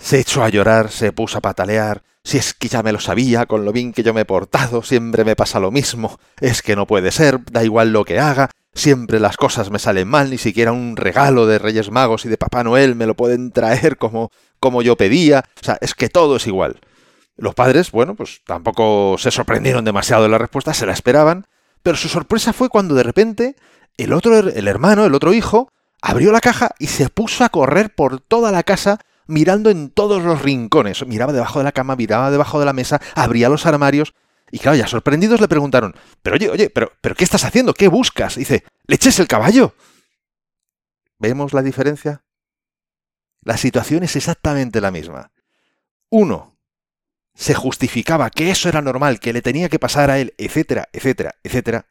se 0.00 0.18
echó 0.18 0.42
a 0.42 0.48
llorar, 0.48 0.90
se 0.90 1.12
puso 1.12 1.38
a 1.38 1.40
patalear, 1.42 2.02
si 2.24 2.38
es 2.38 2.54
que 2.54 2.68
ya 2.68 2.82
me 2.82 2.92
lo 2.92 3.00
sabía, 3.00 3.46
con 3.46 3.64
lo 3.64 3.72
bien 3.72 3.92
que 3.92 4.02
yo 4.02 4.12
me 4.12 4.22
he 4.22 4.24
portado, 4.24 4.82
siempre 4.82 5.24
me 5.24 5.36
pasa 5.36 5.60
lo 5.60 5.70
mismo, 5.70 6.18
es 6.40 6.62
que 6.62 6.76
no 6.76 6.86
puede 6.86 7.12
ser, 7.12 7.38
da 7.50 7.64
igual 7.64 7.92
lo 7.92 8.04
que 8.04 8.18
haga, 8.18 8.50
siempre 8.74 9.20
las 9.20 9.36
cosas 9.36 9.70
me 9.70 9.78
salen 9.78 10.08
mal, 10.08 10.30
ni 10.30 10.38
siquiera 10.38 10.72
un 10.72 10.96
regalo 10.96 11.46
de 11.46 11.58
Reyes 11.58 11.90
Magos 11.90 12.24
y 12.24 12.28
de 12.28 12.38
Papá 12.38 12.64
Noel 12.64 12.94
me 12.94 13.06
lo 13.06 13.14
pueden 13.14 13.52
traer 13.52 13.96
como, 13.96 14.30
como 14.58 14.82
yo 14.82 14.96
pedía, 14.96 15.44
o 15.60 15.64
sea, 15.64 15.78
es 15.80 15.94
que 15.94 16.08
todo 16.08 16.36
es 16.36 16.46
igual. 16.46 16.80
Los 17.36 17.54
padres, 17.54 17.90
bueno, 17.90 18.14
pues 18.14 18.42
tampoco 18.46 19.16
se 19.18 19.30
sorprendieron 19.30 19.84
demasiado 19.84 20.22
de 20.22 20.28
la 20.28 20.38
respuesta, 20.38 20.74
se 20.74 20.86
la 20.86 20.92
esperaban, 20.92 21.46
pero 21.82 21.96
su 21.96 22.08
sorpresa 22.08 22.52
fue 22.52 22.68
cuando 22.68 22.94
de 22.94 23.02
repente 23.02 23.56
el 23.96 24.12
otro, 24.12 24.38
el 24.38 24.68
hermano, 24.68 25.04
el 25.04 25.14
otro 25.14 25.32
hijo, 25.32 25.72
abrió 26.02 26.32
la 26.32 26.40
caja 26.40 26.70
y 26.78 26.88
se 26.88 27.08
puso 27.08 27.44
a 27.44 27.48
correr 27.48 27.94
por 27.94 28.20
toda 28.20 28.52
la 28.52 28.62
casa 28.62 29.00
mirando 29.30 29.70
en 29.70 29.90
todos 29.90 30.22
los 30.22 30.42
rincones. 30.42 31.06
Miraba 31.06 31.32
debajo 31.32 31.58
de 31.60 31.64
la 31.64 31.72
cama, 31.72 31.96
miraba 31.96 32.30
debajo 32.30 32.60
de 32.60 32.66
la 32.66 32.72
mesa, 32.72 33.00
abría 33.14 33.48
los 33.48 33.66
armarios. 33.66 34.14
Y 34.50 34.58
claro, 34.58 34.76
ya 34.76 34.86
sorprendidos 34.86 35.40
le 35.40 35.48
preguntaron, 35.48 35.94
pero 36.22 36.34
oye, 36.36 36.50
oye, 36.50 36.70
pero, 36.70 36.92
pero 37.00 37.14
¿qué 37.14 37.24
estás 37.24 37.44
haciendo? 37.44 37.72
¿Qué 37.72 37.88
buscas? 37.88 38.34
dice, 38.36 38.64
¿le 38.86 38.96
eches 38.96 39.18
el 39.20 39.28
caballo? 39.28 39.74
¿Vemos 41.18 41.52
la 41.52 41.62
diferencia? 41.62 42.24
La 43.42 43.56
situación 43.56 44.02
es 44.02 44.16
exactamente 44.16 44.80
la 44.80 44.90
misma. 44.90 45.32
Uno 46.10 46.58
se 47.34 47.54
justificaba 47.54 48.30
que 48.30 48.50
eso 48.50 48.68
era 48.68 48.82
normal, 48.82 49.20
que 49.20 49.32
le 49.32 49.40
tenía 49.40 49.68
que 49.68 49.78
pasar 49.78 50.10
a 50.10 50.18
él, 50.18 50.34
etcétera, 50.36 50.88
etcétera, 50.92 51.36
etcétera. 51.42 51.86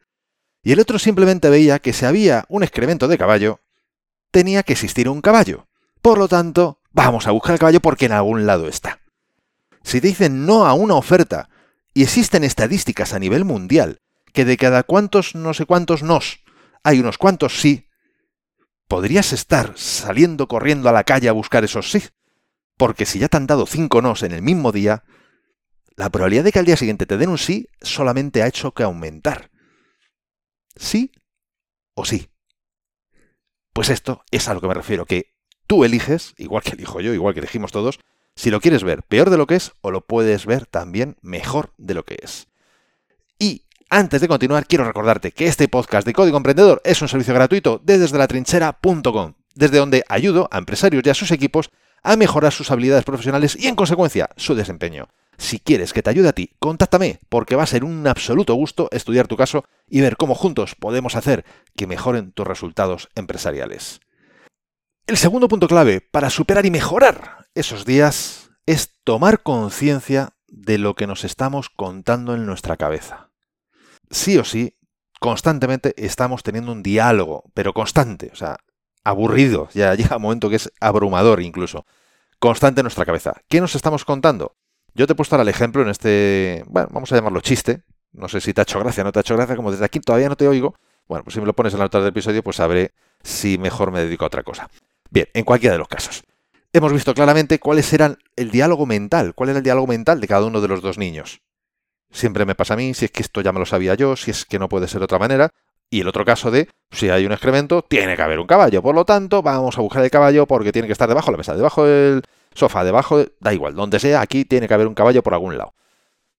Y 0.61 0.73
el 0.73 0.79
otro 0.79 0.99
simplemente 0.99 1.49
veía 1.49 1.79
que 1.79 1.93
si 1.93 2.05
había 2.05 2.45
un 2.49 2.63
excremento 2.63 3.07
de 3.07 3.17
caballo, 3.17 3.61
tenía 4.31 4.63
que 4.63 4.73
existir 4.73 5.07
un 5.09 5.21
caballo. 5.21 5.67
Por 6.01 6.17
lo 6.17 6.27
tanto, 6.27 6.78
vamos 6.91 7.27
a 7.27 7.31
buscar 7.31 7.53
el 7.53 7.59
caballo 7.59 7.79
porque 7.79 8.05
en 8.05 8.11
algún 8.11 8.45
lado 8.45 8.67
está. 8.67 8.99
Si 9.83 10.01
te 10.01 10.07
dicen 10.07 10.45
no 10.45 10.65
a 10.65 10.73
una 10.73 10.95
oferta, 10.95 11.49
y 11.93 12.03
existen 12.03 12.43
estadísticas 12.43 13.13
a 13.13 13.19
nivel 13.19 13.45
mundial, 13.45 14.01
que 14.33 14.45
de 14.45 14.57
cada 14.57 14.83
cuantos 14.83 15.35
no 15.35 15.53
sé 15.53 15.65
cuántos 15.65 16.03
nos, 16.03 16.39
hay 16.83 16.99
unos 16.99 17.17
cuantos 17.17 17.59
sí, 17.59 17.89
podrías 18.87 19.33
estar 19.33 19.73
saliendo 19.75 20.47
corriendo 20.47 20.89
a 20.89 20.91
la 20.91 21.03
calle 21.03 21.29
a 21.29 21.33
buscar 21.33 21.63
esos 21.63 21.91
sí. 21.91 22.03
Porque 22.77 23.05
si 23.05 23.19
ya 23.19 23.27
te 23.27 23.37
han 23.37 23.47
dado 23.47 23.65
cinco 23.65 24.01
nos 24.01 24.23
en 24.23 24.31
el 24.31 24.41
mismo 24.41 24.71
día, 24.71 25.03
la 25.95 26.09
probabilidad 26.09 26.45
de 26.45 26.51
que 26.51 26.59
al 26.59 26.65
día 26.65 26.77
siguiente 26.77 27.05
te 27.05 27.17
den 27.17 27.29
un 27.29 27.37
sí 27.37 27.67
solamente 27.81 28.41
ha 28.41 28.47
hecho 28.47 28.73
que 28.73 28.83
aumentar. 28.83 29.51
¿Sí 30.75 31.11
o 31.93 32.05
sí? 32.05 32.29
Pues 33.73 33.89
esto 33.89 34.23
es 34.31 34.47
a 34.47 34.53
lo 34.53 34.61
que 34.61 34.67
me 34.67 34.73
refiero, 34.73 35.05
que 35.05 35.35
tú 35.69 35.83
eliges, 35.85 36.33
igual 36.37 36.63
que 36.63 36.71
elijo 36.71 36.99
yo, 36.99 37.13
igual 37.13 37.35
que 37.35 37.41
elegimos 37.41 37.71
todos, 37.71 37.99
si 38.35 38.49
lo 38.49 38.59
quieres 38.59 38.83
ver 38.83 39.03
peor 39.03 39.29
de 39.29 39.37
lo 39.37 39.45
que 39.45 39.55
es 39.55 39.73
o 39.81 39.91
lo 39.91 40.01
puedes 40.01 40.47
ver 40.47 40.65
también 40.65 41.15
mejor 41.21 41.73
de 41.77 41.93
lo 41.93 42.03
que 42.05 42.17
es. 42.23 42.47
Y 43.37 43.65
antes 43.87 44.19
de 44.19 44.27
continuar, 44.27 44.65
quiero 44.65 44.83
recordarte 44.83 45.31
que 45.31 45.45
este 45.45 45.67
podcast 45.67 46.07
de 46.07 46.13
Código 46.13 46.37
Emprendedor 46.37 46.81
es 46.83 47.03
un 47.03 47.07
servicio 47.07 47.35
gratuito 47.35 47.79
desde 47.83 48.17
la 48.17 48.27
trinchera.com, 48.27 49.33
desde 49.53 49.77
donde 49.77 50.03
ayudo 50.09 50.49
a 50.51 50.57
empresarios 50.57 51.03
y 51.05 51.09
a 51.11 51.13
sus 51.13 51.29
equipos 51.29 51.69
a 52.01 52.15
mejorar 52.15 52.51
sus 52.51 52.71
habilidades 52.71 53.05
profesionales 53.05 53.55
y 53.55 53.67
en 53.67 53.75
consecuencia 53.75 54.31
su 54.37 54.55
desempeño. 54.55 55.07
Si 55.37 55.59
quieres 55.59 55.93
que 55.93 56.01
te 56.01 56.09
ayude 56.09 56.29
a 56.29 56.33
ti, 56.33 56.49
contáctame, 56.57 57.19
porque 57.29 57.55
va 57.55 57.63
a 57.63 57.67
ser 57.67 57.83
un 57.83 58.07
absoluto 58.07 58.55
gusto 58.55 58.89
estudiar 58.91 59.27
tu 59.27 59.37
caso 59.37 59.65
y 59.87 60.01
ver 60.01 60.17
cómo 60.17 60.33
juntos 60.33 60.73
podemos 60.73 61.15
hacer 61.15 61.45
que 61.75 61.85
mejoren 61.85 62.31
tus 62.31 62.47
resultados 62.47 63.09
empresariales. 63.13 64.01
El 65.09 65.17
segundo 65.17 65.47
punto 65.47 65.67
clave 65.67 66.01
para 66.01 66.29
superar 66.29 66.67
y 66.67 66.69
mejorar 66.69 67.47
esos 67.55 67.83
días 67.83 68.51
es 68.67 68.93
tomar 69.03 69.41
conciencia 69.41 70.35
de 70.47 70.77
lo 70.77 70.93
que 70.93 71.07
nos 71.07 71.23
estamos 71.23 71.71
contando 71.71 72.35
en 72.35 72.45
nuestra 72.45 72.77
cabeza. 72.77 73.31
Sí 74.11 74.37
o 74.37 74.43
sí, 74.43 74.77
constantemente 75.19 75.95
estamos 75.97 76.43
teniendo 76.43 76.71
un 76.71 76.83
diálogo, 76.83 77.45
pero 77.55 77.73
constante, 77.73 78.29
o 78.31 78.35
sea, 78.35 78.57
aburrido, 79.03 79.67
ya 79.73 79.95
llega 79.95 80.17
un 80.17 80.21
momento 80.21 80.47
que 80.47 80.57
es 80.57 80.71
abrumador 80.79 81.41
incluso, 81.41 81.87
constante 82.37 82.81
en 82.81 82.83
nuestra 82.83 83.05
cabeza. 83.05 83.33
¿Qué 83.47 83.61
nos 83.61 83.73
estamos 83.73 84.05
contando? 84.05 84.57
Yo 84.93 85.07
te 85.07 85.13
he 85.13 85.15
puesto 85.15 85.33
ahora 85.33 85.41
el 85.41 85.49
ejemplo 85.49 85.81
en 85.81 85.89
este, 85.89 86.63
bueno, 86.67 86.89
vamos 86.91 87.11
a 87.11 87.15
llamarlo 87.15 87.41
chiste, 87.41 87.81
no 88.11 88.29
sé 88.29 88.41
si 88.41 88.53
te 88.53 88.61
ha 88.61 88.63
hecho 88.63 88.79
gracia 88.79 89.03
no 89.03 89.11
te 89.11 89.17
ha 89.17 89.21
hecho 89.21 89.35
gracia, 89.35 89.55
como 89.55 89.71
desde 89.71 89.85
aquí 89.85 90.01
todavía 90.01 90.29
no 90.29 90.35
te 90.35 90.47
oigo, 90.47 90.75
bueno, 91.07 91.23
pues 91.23 91.33
si 91.33 91.39
me 91.39 91.47
lo 91.47 91.53
pones 91.53 91.73
en 91.73 91.79
la 91.79 91.85
nota 91.85 91.97
del 91.97 92.09
episodio, 92.09 92.43
pues 92.43 92.57
sabré 92.57 92.93
si 93.23 93.57
mejor 93.57 93.91
me 93.91 94.01
dedico 94.01 94.25
a 94.25 94.27
otra 94.27 94.43
cosa. 94.43 94.69
Bien, 95.09 95.27
en 95.33 95.43
cualquiera 95.43 95.73
de 95.73 95.79
los 95.79 95.87
casos. 95.87 96.23
Hemos 96.71 96.93
visto 96.93 97.13
claramente 97.13 97.59
cuáles 97.59 97.91
eran 97.93 98.17
el 98.35 98.51
diálogo 98.51 98.85
mental, 98.85 99.33
cuál 99.33 99.49
era 99.49 99.57
el 99.57 99.63
diálogo 99.63 99.87
mental 99.87 100.21
de 100.21 100.27
cada 100.27 100.45
uno 100.45 100.61
de 100.61 100.67
los 100.67 100.81
dos 100.81 100.97
niños. 100.99 101.41
Siempre 102.11 102.45
me 102.45 102.55
pasa 102.55 102.75
a 102.75 102.77
mí, 102.77 102.93
si 102.93 103.05
es 103.05 103.11
que 103.11 103.21
esto 103.21 103.41
ya 103.41 103.51
me 103.51 103.59
lo 103.59 103.65
sabía 103.65 103.95
yo, 103.95 104.15
si 104.15 104.31
es 104.31 104.45
que 104.45 104.59
no 104.59 104.69
puede 104.69 104.87
ser 104.87 104.99
de 104.99 105.05
otra 105.05 105.19
manera. 105.19 105.51
Y 105.89 106.01
el 106.01 106.07
otro 106.07 106.23
caso 106.23 106.51
de, 106.51 106.69
si 106.91 107.09
hay 107.09 107.25
un 107.25 107.31
excremento, 107.31 107.81
tiene 107.81 108.15
que 108.15 108.21
haber 108.21 108.39
un 108.39 108.45
caballo. 108.45 108.83
Por 108.83 108.93
lo 108.93 109.05
tanto, 109.05 109.41
vamos 109.41 109.77
a 109.77 109.81
buscar 109.81 110.03
el 110.03 110.11
caballo 110.11 110.45
porque 110.45 110.71
tiene 110.71 110.87
que 110.87 110.91
estar 110.91 111.09
debajo 111.09 111.27
de 111.27 111.31
la 111.31 111.37
mesa, 111.37 111.55
debajo 111.55 111.85
del 111.85 112.21
sofá, 112.53 112.83
debajo, 112.83 113.25
da 113.39 113.53
igual, 113.53 113.75
donde 113.75 113.99
sea, 113.99 114.21
aquí 114.21 114.45
tiene 114.45 114.67
que 114.67 114.73
haber 114.75 114.87
un 114.87 114.93
caballo 114.93 115.23
por 115.23 115.33
algún 115.33 115.57
lado. 115.57 115.73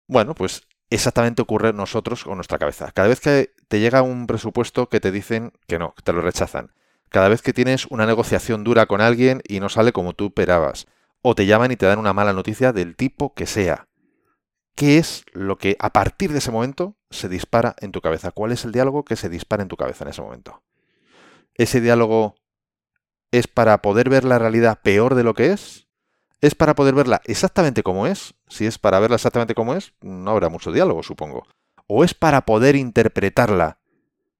Bueno, 0.08 0.36
pues 0.36 0.64
exactamente 0.92 1.42
ocurre 1.42 1.74
nosotros 1.74 2.24
con 2.24 2.36
nuestra 2.36 2.60
cabeza. 2.60 2.92
Cada 2.92 3.08
vez 3.08 3.20
que 3.20 3.54
te 3.68 3.80
llega 3.80 4.04
un 4.04 4.28
presupuesto 4.28 4.90
que 4.90 5.00
te 5.00 5.12
dicen 5.12 5.54
que 5.68 5.80
no, 5.80 5.94
que 5.96 6.04
te 6.04 6.14
lo 6.14 6.22
rechazan. 6.22 6.72
Cada 7.10 7.30
vez 7.30 7.42
que 7.42 7.54
tienes 7.54 7.86
una 7.88 8.06
negociación 8.06 8.64
dura 8.64 8.86
con 8.86 9.02
alguien 9.02 9.42
y 9.48 9.60
no 9.60 9.70
sale 9.70 9.92
como 9.92 10.14
tú 10.14 10.28
esperabas. 10.28 10.88
O 11.22 11.36
te 11.36 11.46
llaman 11.46 11.72
y 11.72 11.76
te 11.76 11.86
dan 11.86 12.00
una 12.00 12.14
mala 12.14 12.34
noticia 12.34 12.72
del 12.72 12.96
tipo 12.96 13.34
que 13.34 13.46
sea. 13.46 13.88
¿Qué 14.76 14.98
es 14.98 15.26
lo 15.34 15.58
que 15.58 15.76
a 15.80 15.92
partir 15.92 16.32
de 16.32 16.38
ese 16.38 16.52
momento 16.52 16.96
se 17.10 17.28
dispara 17.28 17.76
en 17.80 17.92
tu 17.92 18.00
cabeza? 18.00 18.32
¿Cuál 18.32 18.52
es 18.54 18.64
el 18.64 18.72
diálogo 18.72 19.04
que 19.04 19.16
se 19.16 19.28
dispara 19.28 19.64
en 19.64 19.68
tu 19.68 19.76
cabeza 19.76 20.06
en 20.06 20.12
ese 20.12 20.22
momento? 20.22 20.64
¿Ese 21.56 21.82
diálogo 21.82 22.36
es 23.32 23.48
para 23.48 23.82
poder 23.82 24.10
ver 24.10 24.24
la 24.24 24.40
realidad 24.40 24.80
peor 24.82 25.16
de 25.16 25.24
lo 25.24 25.34
que 25.34 25.52
es? 25.52 25.88
¿Es 26.42 26.56
para 26.56 26.76
poder 26.76 26.96
verla 26.96 27.22
exactamente 27.26 27.84
como 27.84 28.08
es? 28.08 28.36
Si 28.48 28.66
es 28.66 28.78
para 28.78 29.00
verla 29.00 29.16
exactamente 29.16 29.56
como 29.56 29.74
es, 29.74 29.94
no 30.00 30.32
habrá 30.32 30.48
mucho 30.48 30.72
diálogo, 30.72 31.04
supongo. 31.04 31.46
¿O 31.88 32.06
es 32.06 32.14
para 32.14 32.46
poder 32.46 32.78
interpretarla 32.78 33.80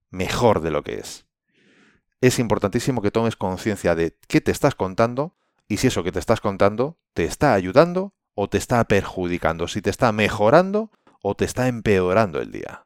mejor 0.10 0.62
de 0.62 0.72
lo 0.72 0.84
que 0.84 1.00
es? 1.00 1.26
Es 2.22 2.40
importantísimo 2.40 3.02
que 3.02 3.12
tomes 3.12 3.36
conciencia 3.36 3.96
de 3.96 4.18
qué 4.28 4.42
te 4.42 4.52
estás 4.52 4.76
contando 4.76 5.36
y 5.68 5.78
si 5.78 5.88
eso 5.88 6.04
que 6.04 6.12
te 6.12 6.20
estás 6.20 6.42
contando 6.42 6.98
te 7.14 7.26
está 7.26 7.54
ayudando 7.54 8.14
o 8.34 8.50
te 8.50 8.58
está 8.58 8.84
perjudicando, 8.86 9.68
si 9.68 9.82
te 9.82 9.90
está 9.90 10.12
mejorando 10.12 10.92
o 11.22 11.36
te 11.36 11.46
está 11.46 11.68
empeorando 11.68 12.42
el 12.42 12.52
día. 12.52 12.86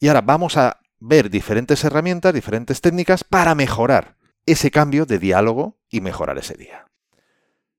Y 0.00 0.08
ahora 0.08 0.20
vamos 0.20 0.56
a 0.56 0.80
ver 0.98 1.30
diferentes 1.30 1.84
herramientas, 1.84 2.34
diferentes 2.34 2.80
técnicas 2.80 3.24
para 3.24 3.54
mejorar 3.54 4.16
ese 4.46 4.70
cambio 4.70 5.06
de 5.06 5.18
diálogo 5.18 5.78
y 5.88 6.00
mejorar 6.00 6.38
ese 6.38 6.54
día. 6.54 6.86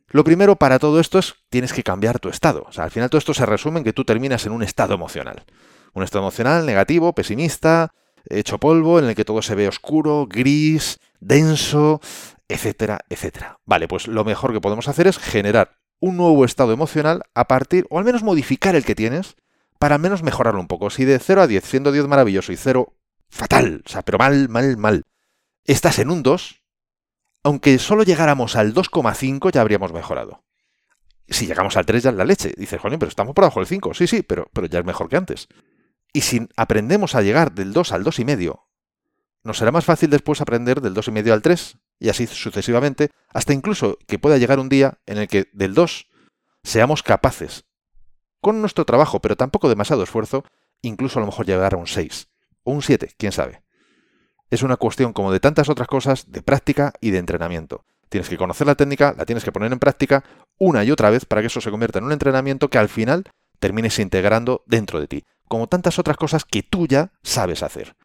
Lo 0.08 0.24
primero 0.24 0.56
para 0.56 0.80
todo 0.80 1.00
esto 1.00 1.20
es 1.20 1.36
tienes 1.50 1.74
que 1.74 1.84
cambiar 1.84 2.20
tu 2.20 2.30
estado. 2.30 2.68
Al 2.78 2.92
final 2.92 3.10
todo 3.10 3.18
esto 3.18 3.34
se 3.34 3.46
resume 3.46 3.80
en 3.80 3.84
que 3.84 3.94
tú 3.94 4.06
terminas 4.06 4.46
en 4.46 4.52
un 4.52 4.64
estado 4.64 4.94
emocional. 4.94 5.44
Un 5.94 6.04
estado 6.04 6.24
emocional 6.24 6.66
negativo, 6.66 7.14
pesimista, 7.14 7.94
hecho 8.30 8.60
polvo, 8.60 9.00
en 9.00 9.06
el 9.06 9.16
que 9.16 9.26
todo 9.26 9.42
se 9.42 9.56
ve 9.56 9.68
oscuro, 9.68 10.28
gris, 10.28 11.00
denso, 11.20 12.02
etcétera, 12.48 13.00
etcétera. 13.10 13.60
Vale, 13.66 13.88
pues 13.88 14.08
lo 14.08 14.24
mejor 14.24 14.54
que 14.54 14.62
podemos 14.62 14.88
hacer 14.88 15.08
es 15.08 15.18
generar 15.18 15.78
un 16.00 16.18
nuevo 16.18 16.46
estado 16.46 16.74
emocional 16.74 17.24
a 17.34 17.48
partir, 17.48 17.86
o 17.90 17.98
al 17.98 18.06
menos 18.06 18.24
modificar 18.24 18.76
el 18.76 18.86
que 18.86 18.96
tienes, 18.96 19.36
para 19.80 19.96
al 19.96 20.02
menos 20.02 20.24
mejorarlo 20.24 20.60
un 20.60 20.68
poco. 20.68 20.90
Si 20.90 21.06
de 21.06 21.20
0 21.20 21.42
a 21.42 21.48
10, 21.48 21.64
siendo 21.64 21.92
10 21.92 22.08
maravilloso 22.08 22.52
y 22.52 22.58
0 22.58 22.94
fatal, 23.30 23.84
o 23.86 23.90
sea, 23.90 24.02
pero 24.02 24.18
mal, 24.18 24.50
mal, 24.50 24.78
mal, 24.78 25.04
estás 25.66 26.00
en 26.00 26.10
un 26.10 26.24
2, 26.24 26.62
aunque 27.44 27.78
solo 27.80 28.04
llegáramos 28.04 28.56
al 28.56 28.74
2,5 28.74 29.52
ya 29.52 29.62
habríamos 29.62 29.94
mejorado. 29.94 30.44
Si 31.28 31.48
llegamos 31.48 31.78
al 31.78 31.86
3 31.86 32.04
ya 32.04 32.10
es 32.10 32.16
la 32.16 32.26
leche. 32.26 32.54
Dices, 32.58 32.80
joder, 32.80 33.00
pero 33.00 33.10
estamos 33.10 33.34
por 33.34 33.44
debajo 33.44 33.60
del 33.60 33.68
5. 33.68 33.94
Sí, 33.94 34.08
sí, 34.08 34.24
pero, 34.24 34.50
pero 34.54 34.68
ya 34.68 34.80
es 34.80 34.86
mejor 34.86 35.10
que 35.10 35.18
antes. 35.18 35.48
Y 36.14 36.22
si 36.22 36.48
aprendemos 36.56 37.16
a 37.16 37.22
llegar 37.22 37.54
del 37.54 37.74
2 37.74 37.92
al 37.92 38.04
2,5, 38.04 38.66
nos 39.44 39.58
será 39.58 39.72
más 39.72 39.84
fácil 39.84 40.10
después 40.10 40.40
aprender 40.40 40.80
del 40.80 40.94
2,5 40.94 41.32
al 41.32 41.42
3 41.42 41.78
y 42.00 42.10
así 42.10 42.28
sucesivamente, 42.28 43.10
hasta 43.30 43.54
incluso 43.54 43.98
que 44.08 44.20
pueda 44.20 44.38
llegar 44.38 44.60
un 44.60 44.70
día 44.70 45.00
en 45.06 45.18
el 45.18 45.28
que 45.28 45.50
del 45.54 45.74
2 45.74 46.08
seamos 46.64 47.04
capaces, 47.04 47.66
con 48.42 48.62
nuestro 48.62 48.86
trabajo, 48.86 49.22
pero 49.22 49.36
tampoco 49.36 49.70
demasiado 49.70 50.04
esfuerzo, 50.04 50.44
incluso 50.82 51.20
a 51.20 51.22
lo 51.22 51.28
mejor 51.28 51.46
llegar 51.46 51.74
a 51.74 51.78
un 51.78 51.88
6 51.88 52.30
o 52.64 52.72
un 52.72 52.82
7, 52.82 53.12
quién 53.18 53.32
sabe. 53.32 53.64
Es 54.50 54.64
una 54.64 54.78
cuestión 54.78 55.14
como 55.14 55.32
de 55.32 55.40
tantas 55.40 55.70
otras 55.70 55.88
cosas 55.88 56.32
de 56.32 56.42
práctica 56.42 56.94
y 57.02 57.12
de 57.12 57.18
entrenamiento. 57.18 57.86
Tienes 58.10 58.30
que 58.30 58.38
conocer 58.38 58.68
la 58.68 58.76
técnica, 58.76 59.16
la 59.18 59.26
tienes 59.26 59.44
que 59.44 59.52
poner 59.52 59.74
en 59.74 59.80
práctica 59.80 60.24
una 60.60 60.84
y 60.84 60.92
otra 60.92 61.10
vez 61.10 61.26
para 61.26 61.42
que 61.42 61.48
eso 61.48 61.60
se 61.60 61.72
convierta 61.72 62.00
en 62.00 62.06
un 62.06 62.12
entrenamiento 62.12 62.70
que 62.70 62.78
al 62.78 62.90
final 62.90 63.24
termines 63.60 63.98
integrando 63.98 64.64
dentro 64.68 65.00
de 65.00 65.08
ti, 65.08 65.26
como 65.48 65.68
tantas 65.68 66.00
otras 66.00 66.18
cosas 66.18 66.46
que 66.46 66.64
tú 66.64 66.88
ya 66.88 67.12
sabes 67.24 67.64
hacer. 67.64 67.96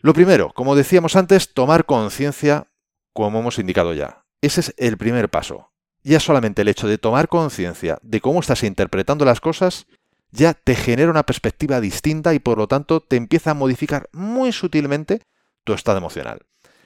Lo 0.00 0.14
primero, 0.14 0.52
como 0.52 0.74
decíamos 0.74 1.14
antes, 1.14 1.54
tomar 1.54 1.84
conciencia, 1.84 2.66
como 3.12 3.38
hemos 3.38 3.58
indicado 3.58 3.94
ya. 3.94 4.24
Ese 4.40 4.60
es 4.60 4.74
el 4.76 4.98
primer 4.98 5.28
paso. 5.28 5.72
Ya 6.02 6.18
solamente 6.18 6.62
el 6.62 6.68
hecho 6.68 6.88
de 6.88 6.98
tomar 6.98 7.28
conciencia 7.28 7.98
de 8.02 8.20
cómo 8.20 8.40
estás 8.40 8.64
interpretando 8.64 9.24
las 9.24 9.40
cosas 9.40 9.86
ya 10.32 10.54
te 10.54 10.74
genera 10.74 11.10
una 11.10 11.22
perspectiva 11.22 11.80
distinta 11.80 12.34
y 12.34 12.40
por 12.40 12.58
lo 12.58 12.66
tanto 12.66 13.00
te 13.00 13.16
empieza 13.16 13.52
a 13.52 13.54
modificar 13.54 14.08
muy 14.12 14.50
sutilmente 14.50 15.22
tu 15.62 15.74
estado 15.74 15.98
emocional. 15.98 16.40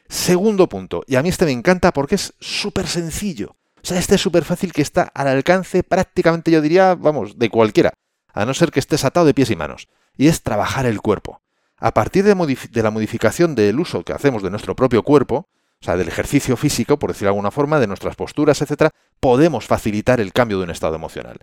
Segundo 0.08 0.68
punto, 0.68 1.02
y 1.06 1.16
a 1.16 1.22
mí 1.22 1.30
este 1.30 1.46
me 1.46 1.52
encanta 1.52 1.92
porque 1.92 2.16
es 2.16 2.34
súper 2.40 2.86
sencillo. 2.86 3.56
O 3.82 3.86
sea, 3.86 3.98
este 3.98 4.16
es 4.16 4.20
súper 4.20 4.44
fácil 4.44 4.72
que 4.72 4.82
está 4.82 5.04
al 5.14 5.28
alcance 5.28 5.82
prácticamente, 5.82 6.50
yo 6.50 6.60
diría, 6.60 6.94
vamos, 6.94 7.38
de 7.38 7.48
cualquiera, 7.48 7.92
a 8.37 8.45
no 8.45 8.55
ser 8.55 8.71
que 8.71 8.81
estés 8.81 9.05
atado 9.05 9.25
de 9.25 9.35
pies 9.35 9.50
y 9.50 9.57
manos. 9.57 9.88
Y 10.16 10.28
es 10.28 10.43
trabajar 10.43 10.85
el 10.85 11.00
cuerpo. 11.00 11.40
A 11.78 11.95
partir 11.95 12.23
de, 12.23 12.83
la 12.83 12.90
modificación 12.90 13.55
del 13.55 13.81
uso 13.81 14.05
que 14.05 14.12
hacemos 14.12 14.43
de 14.43 14.50
nuestro 14.50 14.76
propio 14.76 15.02
cuerpo, 15.02 15.49
o 15.81 15.85
sea, 15.85 15.97
del 15.97 16.09
ejercicio 16.09 16.57
físico, 16.57 16.99
por 16.99 17.11
decirlo 17.11 17.28
de 17.28 17.31
alguna 17.31 17.50
forma, 17.50 17.81
de 17.81 17.87
nuestras 17.87 18.14
posturas, 18.14 18.61
etc., 18.61 18.90
podemos 19.21 19.66
facilitar 19.66 20.21
el 20.21 20.35
cambio 20.35 20.59
de 20.59 20.64
un 20.64 20.71
estado 20.71 20.97
emocional. 20.97 21.38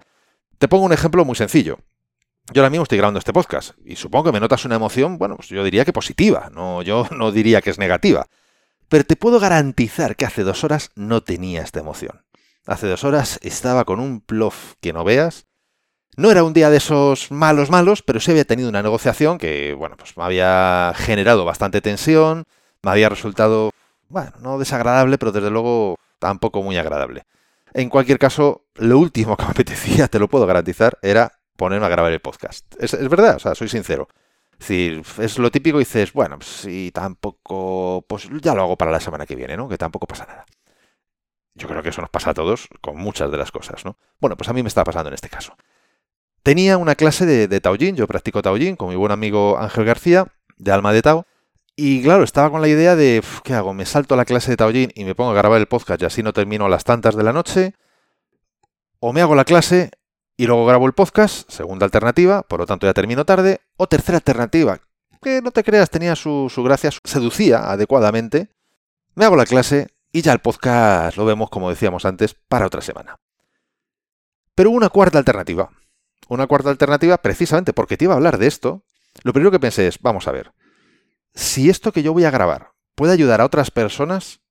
Te 0.59 0.67
pongo 0.67 0.85
un 0.85 0.93
ejemplo 0.93 1.25
muy 1.25 1.35
sencillo. 1.35 1.79
Yo 2.53 2.61
ahora 2.61 2.69
mismo 2.69 2.83
estoy 2.83 2.99
grabando 2.99 3.17
este 3.17 3.33
podcast 3.33 3.71
y 3.83 3.95
supongo 3.95 4.25
que 4.25 4.31
me 4.33 4.39
notas 4.39 4.65
una 4.65 4.75
emoción, 4.75 5.17
bueno, 5.17 5.37
pues 5.37 5.49
yo 5.49 5.63
diría 5.63 5.85
que 5.85 5.93
positiva, 5.93 6.51
no, 6.53 6.83
yo 6.83 7.07
no 7.17 7.31
diría 7.31 7.61
que 7.61 7.71
es 7.71 7.79
negativa. 7.79 8.27
Pero 8.87 9.03
te 9.03 9.15
puedo 9.15 9.39
garantizar 9.39 10.15
que 10.15 10.25
hace 10.25 10.43
dos 10.43 10.63
horas 10.63 10.91
no 10.95 11.21
tenía 11.21 11.63
esta 11.63 11.79
emoción. 11.79 12.23
Hace 12.67 12.87
dos 12.87 13.03
horas 13.03 13.39
estaba 13.41 13.83
con 13.83 13.99
un 13.99 14.21
plof 14.21 14.75
que 14.79 14.93
no 14.93 15.03
veas. 15.03 15.47
No 16.15 16.29
era 16.29 16.43
un 16.43 16.53
día 16.53 16.69
de 16.69 16.77
esos 16.77 17.31
malos 17.31 17.69
malos, 17.71 18.03
pero 18.03 18.19
sí 18.19 18.31
había 18.31 18.45
tenido 18.45 18.69
una 18.69 18.83
negociación 18.83 19.37
que, 19.37 19.73
bueno, 19.73 19.97
pues 19.97 20.15
me 20.15 20.23
había 20.23 20.93
generado 20.95 21.43
bastante 21.43 21.81
tensión, 21.81 22.45
me 22.83 22.91
había 22.91 23.09
resultado, 23.09 23.71
bueno, 24.09 24.31
no 24.39 24.59
desagradable, 24.59 25.17
pero 25.17 25.31
desde 25.31 25.49
luego 25.49 25.97
tampoco 26.19 26.61
muy 26.61 26.77
agradable. 26.77 27.23
En 27.73 27.89
cualquier 27.89 28.19
caso, 28.19 28.65
lo 28.75 28.99
último 28.99 29.35
que 29.35 29.43
me 29.43 29.49
apetecía, 29.51 30.07
te 30.07 30.19
lo 30.19 30.27
puedo 30.27 30.45
garantizar, 30.45 30.97
era 31.01 31.33
ponerme 31.57 31.85
a 31.85 31.89
grabar 31.89 32.11
el 32.11 32.19
podcast. 32.19 32.65
Es, 32.79 32.91
verdad, 33.09 33.37
o 33.37 33.39
sea, 33.39 33.55
soy 33.55 33.69
sincero. 33.69 34.07
Es 34.51 34.67
decir, 34.67 35.03
es 35.19 35.39
lo 35.39 35.51
típico 35.51 35.77
y 35.77 35.81
dices, 35.81 36.13
bueno, 36.13 36.37
pues 36.37 36.49
si 36.49 36.91
tampoco, 36.91 38.05
pues 38.07 38.29
ya 38.41 38.53
lo 38.53 38.61
hago 38.61 38.77
para 38.77 38.91
la 38.91 38.99
semana 38.99 39.25
que 39.25 39.35
viene, 39.35 39.57
¿no? 39.57 39.67
Que 39.67 39.77
tampoco 39.77 40.05
pasa 40.05 40.25
nada. 40.25 40.45
Yo 41.55 41.67
creo 41.67 41.83
que 41.83 41.89
eso 41.89 42.01
nos 42.01 42.09
pasa 42.09 42.31
a 42.31 42.33
todos 42.33 42.67
con 42.81 42.97
muchas 42.97 43.31
de 43.31 43.37
las 43.37 43.51
cosas, 43.51 43.83
¿no? 43.85 43.97
Bueno, 44.19 44.37
pues 44.37 44.49
a 44.49 44.53
mí 44.53 44.63
me 44.63 44.69
está 44.69 44.83
pasando 44.83 45.09
en 45.09 45.15
este 45.15 45.29
caso. 45.29 45.55
Tenía 46.43 46.77
una 46.77 46.95
clase 46.95 47.25
de, 47.25 47.47
de 47.47 47.93
yo 47.95 48.07
practico 48.07 48.41
Taoyin 48.41 48.75
con 48.75 48.89
mi 48.89 48.95
buen 48.95 49.11
amigo 49.11 49.57
Ángel 49.57 49.85
García, 49.85 50.27
de 50.57 50.71
Alma 50.71 50.93
de 50.93 51.01
Tao, 51.01 51.25
y 51.75 52.03
claro, 52.03 52.23
estaba 52.23 52.51
con 52.51 52.61
la 52.61 52.67
idea 52.67 52.95
de, 52.95 53.23
¿qué 53.43 53.53
hago? 53.53 53.73
¿Me 53.73 53.85
salto 53.85 54.15
la 54.15 54.25
clase 54.25 54.51
de 54.51 54.57
Taoyin 54.57 54.91
y 54.93 55.05
me 55.05 55.15
pongo 55.15 55.31
a 55.31 55.35
grabar 55.35 55.59
el 55.59 55.67
podcast 55.67 56.01
y 56.01 56.05
así 56.05 56.21
no 56.21 56.33
termino 56.33 56.65
a 56.65 56.69
las 56.69 56.83
tantas 56.83 57.15
de 57.15 57.23
la 57.23 57.33
noche? 57.33 57.73
¿O 58.99 59.11
me 59.11 59.21
hago 59.21 59.33
la 59.33 59.45
clase 59.45 59.89
y 60.37 60.45
luego 60.45 60.65
grabo 60.65 60.87
el 60.87 60.93
podcast, 60.93 61.49
segunda 61.49 61.85
alternativa, 61.85 62.43
por 62.43 62.59
lo 62.59 62.65
tanto 62.65 62.87
ya 62.87 62.93
termino 62.93 63.25
tarde. 63.25 63.61
O 63.77 63.87
tercera 63.87 64.17
alternativa, 64.17 64.79
que 65.21 65.41
no 65.41 65.51
te 65.51 65.63
creas, 65.63 65.89
tenía 65.89 66.15
su, 66.15 66.49
gracia, 66.63 66.91
seducía 67.03 67.71
adecuadamente. 67.71 68.49
Me 69.15 69.25
hago 69.25 69.35
la 69.35 69.45
clase 69.45 69.87
y 70.11 70.21
ya 70.21 70.33
el 70.33 70.39
podcast 70.39 71.17
lo 71.17 71.25
vemos, 71.25 71.49
como 71.49 71.69
decíamos 71.69 72.05
antes, 72.05 72.35
para 72.47 72.67
otra 72.67 72.81
semana. 72.81 73.17
Pero 74.55 74.71
una 74.71 74.89
cuarta 74.89 75.17
alternativa. 75.17 75.69
Una 76.33 76.47
cuarta 76.47 76.71
alternativa, 76.71 77.19
precisamente 77.19 77.73
porque 77.73 77.95
te 77.95 78.05
iba 78.05 78.15
a 78.15 78.17
hablar 78.17 78.39
de 78.39 78.47
esto, 78.47 78.83
lo 79.21 79.33
primero 79.33 79.51
que 79.51 79.59
pensé 79.59 79.85
es, 79.85 79.99
vamos 79.99 80.27
a 80.27 80.31
ver, 80.31 80.51
si 81.35 81.69
esto 81.69 81.91
que 81.91 82.01
yo 82.01 82.11
voy 82.11 82.25
a 82.25 82.31
grabar 82.31 82.71
puede 82.95 83.13
ayudar 83.13 83.39
a 83.39 83.45
otras 83.45 83.69
personas, 83.69 84.41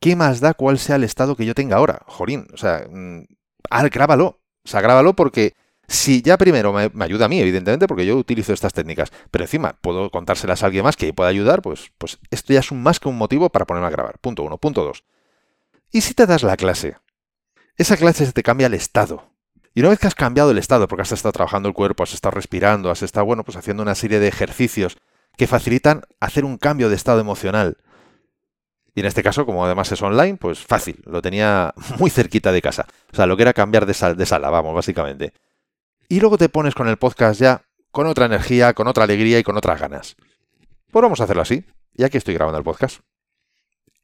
¿qué 0.00 0.16
más 0.16 0.40
da 0.40 0.52
cuál 0.52 0.78
sea 0.78 0.96
el 0.96 1.04
estado 1.04 1.34
que 1.34 1.46
yo 1.46 1.54
tenga 1.54 1.78
ahora? 1.78 2.02
Jorín, 2.08 2.46
o 2.52 2.58
sea, 2.58 2.86
mm, 2.90 3.22
grábalo. 3.90 4.42
O 4.64 4.68
sea, 4.68 4.82
grábalo 4.82 5.16
porque 5.16 5.54
si 5.88 6.20
ya 6.20 6.36
primero 6.36 6.74
me, 6.74 6.90
ayuda 7.02 7.24
a 7.24 7.28
mí, 7.28 7.40
evidentemente, 7.40 7.88
porque 7.88 8.04
yo 8.04 8.14
utilizo 8.18 8.52
estas 8.52 8.74
técnicas, 8.74 9.12
pero 9.30 9.44
encima 9.44 9.78
puedo 9.80 10.10
contárselas 10.10 10.62
a 10.62 10.66
alguien 10.66 10.84
más 10.84 10.98
que 10.98 11.14
pueda 11.14 11.30
ayudar, 11.30 11.62
pues, 11.62 11.90
pues 11.96 12.18
esto 12.30 12.52
ya 12.52 12.60
es 12.60 12.70
un, 12.70 12.82
más 12.82 13.00
que 13.00 13.08
un 13.08 13.16
motivo 13.16 13.48
para 13.48 13.64
ponerme 13.64 13.88
a 13.88 13.92
grabar. 13.92 14.18
Punto 14.18 14.42
uno. 14.42 14.58
Punto 14.58 14.84
dos. 14.84 15.04
¿Y 15.90 16.02
si 16.02 16.12
te 16.12 16.26
das 16.26 16.42
la 16.42 16.58
clase? 16.58 16.98
Esa 17.76 17.96
clase 17.96 18.26
se 18.26 18.32
te 18.32 18.42
cambia 18.42 18.66
el 18.66 18.74
estado. 18.74 19.31
Y 19.74 19.80
una 19.80 19.88
vez 19.88 19.98
que 19.98 20.06
has 20.06 20.14
cambiado 20.14 20.50
el 20.50 20.58
estado, 20.58 20.86
porque 20.86 21.02
has 21.02 21.12
estado 21.12 21.32
trabajando 21.32 21.68
el 21.68 21.74
cuerpo, 21.74 22.02
has 22.02 22.12
estado 22.12 22.34
respirando, 22.34 22.90
has 22.90 23.02
estado, 23.02 23.24
bueno, 23.24 23.44
pues 23.44 23.56
haciendo 23.56 23.82
una 23.82 23.94
serie 23.94 24.20
de 24.20 24.28
ejercicios 24.28 24.98
que 25.36 25.46
facilitan 25.46 26.02
hacer 26.20 26.44
un 26.44 26.58
cambio 26.58 26.88
de 26.88 26.96
estado 26.96 27.20
emocional. 27.20 27.78
Y 28.94 29.00
en 29.00 29.06
este 29.06 29.22
caso, 29.22 29.46
como 29.46 29.64
además 29.64 29.90
es 29.90 30.02
online, 30.02 30.36
pues 30.36 30.58
fácil, 30.58 31.02
lo 31.06 31.22
tenía 31.22 31.72
muy 31.98 32.10
cerquita 32.10 32.52
de 32.52 32.60
casa. 32.60 32.86
O 33.12 33.16
sea, 33.16 33.26
lo 33.26 33.36
que 33.36 33.42
era 33.42 33.54
cambiar 33.54 33.86
de, 33.86 33.94
sala, 33.94 34.50
vamos, 34.50 34.74
básicamente. 34.74 35.32
Y 36.08 36.20
luego 36.20 36.36
te 36.36 36.50
pones 36.50 36.74
con 36.74 36.88
el 36.88 36.98
podcast 36.98 37.40
ya 37.40 37.62
con 37.90 38.06
otra 38.06 38.26
energía, 38.26 38.74
con 38.74 38.88
otra 38.88 39.04
alegría 39.04 39.38
y 39.38 39.42
con 39.42 39.56
otras 39.56 39.80
ganas. 39.80 40.16
Pues 40.90 41.02
vamos 41.02 41.20
a 41.20 41.24
hacerlo 41.24 41.42
así, 41.42 41.64
ya 41.94 42.10
que 42.10 42.18
estoy 42.18 42.34
grabando 42.34 42.58
el 42.58 42.64
podcast. 42.64 43.00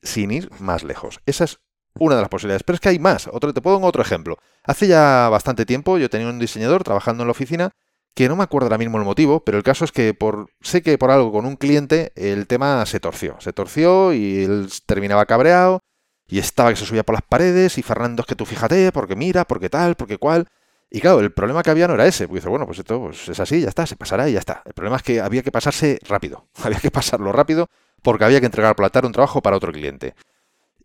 Sin 0.02 0.30
ir 0.30 0.50
más 0.60 0.84
lejos. 0.84 1.20
Esa 1.26 1.44
es 1.44 1.60
una 1.98 2.16
de 2.16 2.22
las 2.22 2.28
posibilidades. 2.28 2.62
Pero 2.62 2.74
es 2.74 2.80
que 2.80 2.88
hay 2.88 2.98
más. 2.98 3.28
Otro, 3.32 3.52
te 3.52 3.60
pongo 3.60 3.86
otro 3.86 4.02
ejemplo. 4.02 4.38
Hace 4.64 4.86
ya 4.86 5.28
bastante 5.28 5.66
tiempo 5.66 5.98
yo 5.98 6.10
tenía 6.10 6.28
un 6.28 6.38
diseñador 6.38 6.84
trabajando 6.84 7.22
en 7.22 7.28
la 7.28 7.32
oficina 7.32 7.70
que 8.14 8.28
no 8.28 8.34
me 8.34 8.42
acuerdo 8.42 8.66
ahora 8.66 8.78
mismo 8.78 8.98
el 8.98 9.04
motivo, 9.04 9.44
pero 9.44 9.58
el 9.58 9.62
caso 9.62 9.84
es 9.84 9.92
que 9.92 10.12
por 10.12 10.48
sé 10.60 10.82
que 10.82 10.98
por 10.98 11.12
algo 11.12 11.30
con 11.30 11.46
un 11.46 11.54
cliente 11.54 12.12
el 12.16 12.48
tema 12.48 12.84
se 12.86 12.98
torció. 12.98 13.36
Se 13.40 13.52
torció 13.52 14.12
y 14.12 14.42
él 14.42 14.68
terminaba 14.86 15.24
cabreado 15.26 15.80
y 16.26 16.40
estaba 16.40 16.70
que 16.70 16.76
se 16.76 16.84
subía 16.84 17.04
por 17.04 17.14
las 17.14 17.22
paredes 17.22 17.78
y 17.78 17.82
Fernando 17.82 18.22
es 18.22 18.26
que 18.26 18.34
tú 18.34 18.44
fíjate, 18.44 18.90
porque 18.92 19.14
mira, 19.14 19.44
porque 19.44 19.70
tal, 19.70 19.94
porque 19.94 20.18
cual. 20.18 20.48
Y 20.90 21.00
claro, 21.00 21.20
el 21.20 21.32
problema 21.32 21.62
que 21.62 21.70
había 21.70 21.86
no 21.86 21.94
era 21.94 22.06
ese, 22.06 22.26
porque 22.26 22.40
dice, 22.40 22.48
bueno, 22.48 22.66
pues 22.66 22.78
esto 22.78 22.98
pues 23.00 23.28
es 23.28 23.38
así, 23.40 23.60
ya 23.60 23.68
está, 23.68 23.86
se 23.86 23.94
pasará 23.96 24.28
y 24.28 24.32
ya 24.32 24.38
está. 24.40 24.62
El 24.64 24.72
problema 24.72 24.96
es 24.96 25.02
que 25.02 25.20
había 25.20 25.42
que 25.42 25.52
pasarse 25.52 26.00
rápido, 26.08 26.48
había 26.64 26.80
que 26.80 26.90
pasarlo 26.90 27.30
rápido 27.32 27.68
porque 28.02 28.24
había 28.24 28.40
que 28.40 28.46
entregar 28.46 28.74
platar 28.74 29.06
un 29.06 29.12
trabajo 29.12 29.42
para 29.42 29.56
otro 29.56 29.72
cliente. 29.72 30.14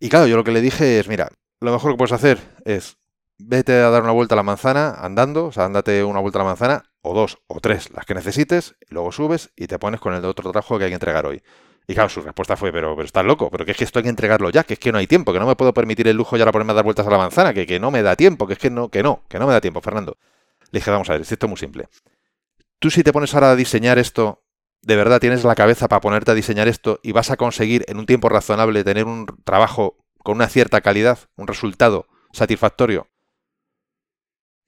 Y 0.04 0.10
claro, 0.10 0.26
yo 0.26 0.36
lo 0.36 0.44
que 0.44 0.50
le 0.50 0.60
dije 0.60 1.00
es, 1.00 1.08
mira, 1.08 1.30
lo 1.62 1.72
mejor 1.72 1.92
que 1.92 1.96
puedes 1.96 2.12
hacer 2.12 2.38
es 2.66 2.98
vete 3.38 3.72
a 3.72 3.88
dar 3.88 4.02
una 4.02 4.12
vuelta 4.12 4.34
a 4.34 4.36
la 4.36 4.42
manzana 4.42 4.90
andando, 5.00 5.46
o 5.46 5.52
sea, 5.52 5.64
ándate 5.64 6.04
una 6.04 6.20
vuelta 6.20 6.38
a 6.38 6.42
la 6.42 6.48
manzana, 6.50 6.82
o 7.00 7.14
dos, 7.14 7.38
o 7.46 7.58
tres, 7.58 7.90
las 7.90 8.04
que 8.04 8.12
necesites, 8.12 8.74
y 8.82 8.92
luego 8.92 9.12
subes 9.12 9.50
y 9.56 9.66
te 9.66 9.78
pones 9.78 10.00
con 10.00 10.12
el 10.12 10.22
otro 10.26 10.52
trabajo 10.52 10.76
que 10.76 10.84
hay 10.84 10.90
que 10.90 10.96
entregar 10.96 11.24
hoy. 11.24 11.42
Y 11.88 11.94
claro, 11.94 12.10
su 12.10 12.20
respuesta 12.20 12.54
fue, 12.54 12.70
pero, 12.70 12.94
pero 12.94 13.06
estás 13.06 13.24
loco, 13.24 13.50
pero 13.50 13.64
que 13.64 13.70
es 13.70 13.78
que 13.78 13.84
esto 13.84 13.98
hay 13.98 14.02
que 14.02 14.10
entregarlo 14.10 14.50
ya, 14.50 14.64
que 14.64 14.74
es 14.74 14.78
que 14.78 14.92
no 14.92 14.98
hay 14.98 15.06
tiempo, 15.06 15.32
que 15.32 15.38
no 15.38 15.46
me 15.46 15.56
puedo 15.56 15.72
permitir 15.72 16.06
el 16.06 16.18
lujo 16.18 16.36
ya 16.36 16.42
ahora 16.42 16.52
ponerme 16.52 16.72
a 16.72 16.74
dar 16.74 16.84
vueltas 16.84 17.06
a 17.06 17.10
la 17.10 17.16
manzana, 17.16 17.54
que, 17.54 17.64
que 17.64 17.80
no 17.80 17.90
me 17.90 18.02
da 18.02 18.14
tiempo, 18.14 18.46
que 18.46 18.52
es 18.52 18.58
que 18.58 18.68
no, 18.68 18.90
que 18.90 19.02
no, 19.02 19.22
que 19.26 19.38
no 19.38 19.46
me 19.46 19.54
da 19.54 19.62
tiempo, 19.62 19.80
Fernando. 19.80 20.18
Le 20.70 20.80
dije, 20.80 20.90
vamos 20.90 21.08
a 21.08 21.14
ver, 21.14 21.22
esto 21.22 21.46
es 21.46 21.48
muy 21.48 21.56
simple. 21.56 21.88
Tú 22.78 22.90
si 22.90 23.02
te 23.02 23.10
pones 23.10 23.32
ahora 23.32 23.52
a 23.52 23.56
diseñar 23.56 23.98
esto, 23.98 24.43
de 24.84 24.96
verdad 24.96 25.20
tienes 25.20 25.44
la 25.44 25.54
cabeza 25.54 25.88
para 25.88 26.00
ponerte 26.00 26.30
a 26.30 26.34
diseñar 26.34 26.68
esto 26.68 27.00
y 27.02 27.12
vas 27.12 27.30
a 27.30 27.36
conseguir 27.36 27.84
en 27.88 27.98
un 27.98 28.06
tiempo 28.06 28.28
razonable 28.28 28.84
tener 28.84 29.06
un 29.06 29.26
trabajo 29.44 29.96
con 30.18 30.36
una 30.36 30.48
cierta 30.48 30.80
calidad, 30.80 31.18
un 31.36 31.46
resultado 31.46 32.06
satisfactorio. 32.32 33.08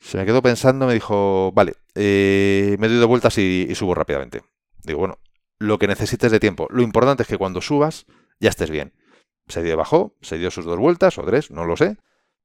Se 0.00 0.18
me 0.18 0.26
quedó 0.26 0.42
pensando, 0.42 0.87
me 0.87 0.94
dijo, 0.94 1.52
vale, 1.52 1.75
eh, 1.94 2.76
me 2.78 2.88
doy 2.88 2.99
de 2.99 3.06
vueltas 3.06 3.37
y, 3.38 3.75
subo 3.75 3.94
rápidamente. 3.94 4.42
Digo, 4.82 5.00
bueno, 5.00 5.18
lo 5.58 5.78
que 5.78 5.87
necesites 5.87 6.30
de 6.30 6.40
tiempo. 6.40 6.66
Lo 6.70 6.82
importante 6.82 7.23
es 7.23 7.28
que 7.28 7.38
cuando 7.38 7.61
subas 7.61 8.06
ya 8.38 8.50
estés 8.50 8.70
bien. 8.70 8.92
Se 9.49 9.62
dio 9.62 9.76
bajó, 9.76 10.14
se 10.20 10.38
dio 10.38 10.50
sus 10.50 10.64
dos 10.64 10.78
vueltas 10.78 11.18
o 11.18 11.23
tres, 11.23 11.50
no 11.50 11.64
lo 11.64 11.76
sé. 11.76 11.96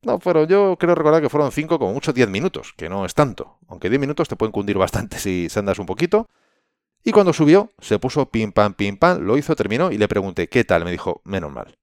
No, 0.04 0.18
pero 0.20 0.46
yo 0.46 0.78
creo 0.80 0.96
recordar 0.96 1.22
que 1.22 1.30
fueron 1.30 1.52
cinco, 1.52 1.78
como 1.78 1.94
mucho 1.94 2.14
diez 2.14 2.30
minutos, 2.30 2.74
que 2.76 2.90
no 2.90 3.06
es 3.06 3.14
tanto. 3.14 3.60
Aunque 3.68 3.90
diez 3.90 4.00
minutos 4.00 4.28
te 4.28 4.36
pueden 4.36 4.52
cundir 4.52 4.78
bastante 4.78 5.20
si 5.20 5.50
se 5.50 5.60
andas 5.60 5.80
un 5.80 5.86
poquito. 5.86 6.28
Y 7.04 7.12
cuando 7.12 7.34
subió, 7.34 7.72
se 7.80 8.00
puso 8.00 8.28
pim 8.30 8.52
pam, 8.52 8.74
pim 8.74 8.98
pam, 8.98 9.22
lo 9.22 9.38
hizo, 9.38 9.56
terminó 9.56 9.92
y 9.92 9.98
le 9.98 10.08
pregunté, 10.08 10.48
¿qué 10.50 10.64
tal? 10.64 10.86
Me 10.86 10.92
dijo, 10.92 11.22
menos 11.24 11.52
mal. 11.52 11.78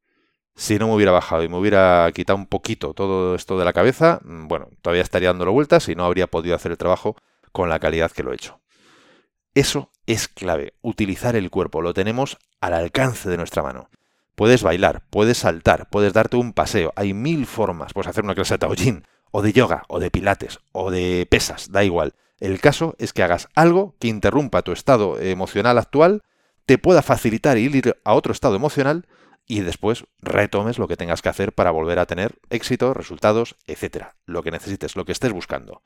Si 0.54 0.78
no 0.78 0.88
me 0.88 0.94
hubiera 0.94 1.12
bajado 1.12 1.42
y 1.42 1.48
me 1.48 1.56
hubiera 1.56 2.10
quitado 2.12 2.36
un 2.36 2.46
poquito 2.46 2.94
todo 2.94 3.34
esto 3.34 3.58
de 3.58 3.64
la 3.64 3.72
cabeza, 3.72 4.20
mm, 4.24 4.48
bueno, 4.48 4.68
todavía 4.82 5.02
estaría 5.02 5.28
dándolo 5.28 5.52
vueltas 5.52 5.88
y 5.88 5.94
no 5.94 6.04
habría 6.04 6.26
podido 6.26 6.54
hacer 6.54 6.72
el 6.72 6.78
trabajo 6.78 7.16
con 7.52 7.68
la 7.68 7.78
calidad 7.78 8.10
que 8.10 8.22
lo 8.22 8.32
he 8.32 8.34
hecho. 8.34 8.60
Eso 9.54 9.90
es 10.06 10.28
clave, 10.28 10.74
utilizar 10.82 11.36
el 11.36 11.50
cuerpo, 11.50 11.82
lo 11.82 11.94
tenemos 11.94 12.38
al 12.60 12.74
alcance 12.74 13.28
de 13.28 13.36
nuestra 13.36 13.62
mano. 13.62 13.88
Puedes 14.34 14.62
bailar, 14.62 15.02
puedes 15.10 15.38
saltar, 15.38 15.88
puedes 15.90 16.12
darte 16.12 16.36
un 16.36 16.52
paseo, 16.52 16.92
hay 16.94 17.12
mil 17.12 17.44
formas, 17.46 17.92
puedes 17.92 18.08
hacer 18.08 18.24
una 18.24 18.36
clase 18.36 18.54
de 18.54 18.58
taoyin, 18.58 19.04
o 19.32 19.42
de 19.42 19.52
yoga, 19.52 19.82
o 19.88 19.98
de 19.98 20.10
pilates, 20.10 20.60
o 20.72 20.90
de 20.90 21.26
pesas, 21.28 21.72
da 21.72 21.82
igual. 21.82 22.14
El 22.40 22.60
caso 22.60 22.94
es 22.98 23.12
que 23.12 23.22
hagas 23.22 23.48
algo 23.54 23.94
que 23.98 24.08
interrumpa 24.08 24.62
tu 24.62 24.72
estado 24.72 25.18
emocional 25.20 25.78
actual, 25.78 26.22
te 26.66 26.78
pueda 26.78 27.02
facilitar 27.02 27.58
ir 27.58 27.96
a 28.04 28.14
otro 28.14 28.32
estado 28.32 28.54
emocional 28.54 29.06
y 29.46 29.60
después 29.60 30.04
retomes 30.20 30.78
lo 30.78 30.86
que 30.86 30.96
tengas 30.96 31.22
que 31.22 31.30
hacer 31.30 31.52
para 31.52 31.70
volver 31.70 31.98
a 31.98 32.06
tener 32.06 32.38
éxito, 32.50 32.94
resultados, 32.94 33.56
etcétera, 33.66 34.16
lo 34.26 34.42
que 34.42 34.50
necesites, 34.50 34.94
lo 34.94 35.04
que 35.04 35.12
estés 35.12 35.32
buscando. 35.32 35.82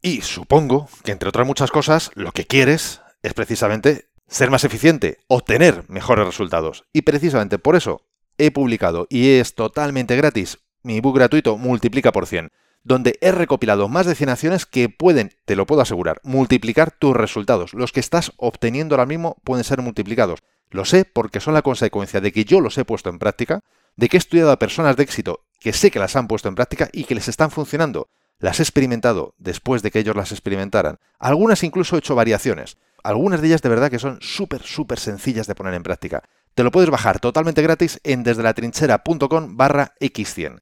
Y 0.00 0.22
supongo 0.22 0.88
que 1.02 1.12
entre 1.12 1.28
otras 1.28 1.46
muchas 1.46 1.70
cosas, 1.70 2.10
lo 2.14 2.32
que 2.32 2.46
quieres 2.46 3.02
es 3.22 3.34
precisamente 3.34 4.08
ser 4.28 4.50
más 4.50 4.64
eficiente, 4.64 5.18
obtener 5.26 5.84
mejores 5.88 6.24
resultados. 6.24 6.84
Y 6.92 7.02
precisamente 7.02 7.58
por 7.58 7.76
eso 7.76 8.06
he 8.38 8.50
publicado 8.50 9.06
y 9.10 9.32
es 9.32 9.54
totalmente 9.54 10.16
gratis 10.16 10.58
mi 10.82 10.96
ebook 10.96 11.16
gratuito 11.16 11.58
Multiplica 11.58 12.12
por 12.12 12.26
100, 12.26 12.50
donde 12.82 13.18
he 13.20 13.32
recopilado 13.32 13.88
más 13.88 14.06
de 14.06 14.14
100 14.14 14.30
acciones 14.30 14.66
que 14.66 14.88
pueden, 14.88 15.32
te 15.44 15.56
lo 15.56 15.66
puedo 15.66 15.82
asegurar, 15.82 16.20
multiplicar 16.22 16.90
tus 16.90 17.14
resultados. 17.16 17.74
Los 17.74 17.92
que 17.92 18.00
estás 18.00 18.32
obteniendo 18.36 18.94
ahora 18.94 19.06
mismo 19.06 19.36
pueden 19.44 19.64
ser 19.64 19.82
multiplicados. 19.82 20.40
Lo 20.70 20.84
sé 20.84 21.04
porque 21.04 21.40
son 21.40 21.54
la 21.54 21.62
consecuencia 21.62 22.20
de 22.20 22.32
que 22.32 22.44
yo 22.44 22.60
los 22.60 22.78
he 22.78 22.84
puesto 22.84 23.10
en 23.10 23.18
práctica, 23.18 23.60
de 23.96 24.08
que 24.08 24.16
he 24.16 24.18
estudiado 24.18 24.52
a 24.52 24.58
personas 24.58 24.96
de 24.96 25.02
éxito 25.02 25.44
que 25.60 25.72
sé 25.72 25.90
que 25.90 25.98
las 25.98 26.16
han 26.16 26.26
puesto 26.26 26.48
en 26.48 26.54
práctica 26.54 26.88
y 26.92 27.04
que 27.04 27.14
les 27.14 27.28
están 27.28 27.50
funcionando. 27.50 28.08
Las 28.38 28.58
he 28.58 28.62
experimentado 28.62 29.34
después 29.36 29.82
de 29.82 29.90
que 29.90 29.98
ellos 29.98 30.16
las 30.16 30.32
experimentaran. 30.32 30.98
Algunas 31.18 31.62
incluso 31.62 31.94
he 31.94 31.98
hecho 31.98 32.14
variaciones. 32.14 32.78
Algunas 33.04 33.40
de 33.40 33.48
ellas 33.48 33.62
de 33.62 33.68
verdad 33.68 33.90
que 33.90 33.98
son 33.98 34.18
súper, 34.22 34.62
súper 34.62 34.98
sencillas 34.98 35.46
de 35.46 35.54
poner 35.54 35.74
en 35.74 35.82
práctica. 35.82 36.22
Te 36.54 36.64
lo 36.64 36.70
puedes 36.70 36.90
bajar 36.90 37.20
totalmente 37.20 37.62
gratis 37.62 38.00
en 38.02 38.22
desde 38.22 38.42
la 38.42 38.54
trinchera.com 38.54 39.56
barra 39.56 39.94
x100. 40.00 40.60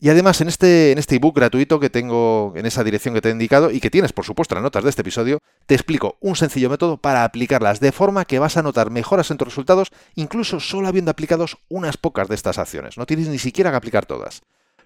Y 0.00 0.10
además 0.10 0.40
en 0.40 0.48
este, 0.48 0.92
en 0.92 0.98
este 0.98 1.16
ebook 1.16 1.34
gratuito 1.34 1.80
que 1.80 1.90
tengo 1.90 2.52
en 2.54 2.66
esa 2.66 2.84
dirección 2.84 3.14
que 3.14 3.20
te 3.20 3.30
he 3.30 3.32
indicado 3.32 3.72
y 3.72 3.80
que 3.80 3.90
tienes 3.90 4.12
por 4.12 4.24
supuesto 4.24 4.54
en 4.54 4.58
las 4.58 4.64
notas 4.64 4.84
de 4.84 4.90
este 4.90 5.02
episodio, 5.02 5.40
te 5.66 5.74
explico 5.74 6.18
un 6.20 6.36
sencillo 6.36 6.70
método 6.70 6.98
para 6.98 7.24
aplicarlas 7.24 7.80
de 7.80 7.90
forma 7.90 8.24
que 8.24 8.38
vas 8.38 8.56
a 8.56 8.62
notar 8.62 8.90
mejoras 8.90 9.30
en 9.32 9.38
tus 9.38 9.48
resultados 9.48 9.90
incluso 10.14 10.60
solo 10.60 10.86
habiendo 10.86 11.10
aplicados 11.10 11.58
unas 11.68 11.96
pocas 11.96 12.28
de 12.28 12.36
estas 12.36 12.58
acciones. 12.58 12.96
No 12.96 13.06
tienes 13.06 13.28
ni 13.28 13.38
siquiera 13.38 13.70
que 13.70 13.76
aplicar 13.76 14.06
todas. 14.06 14.42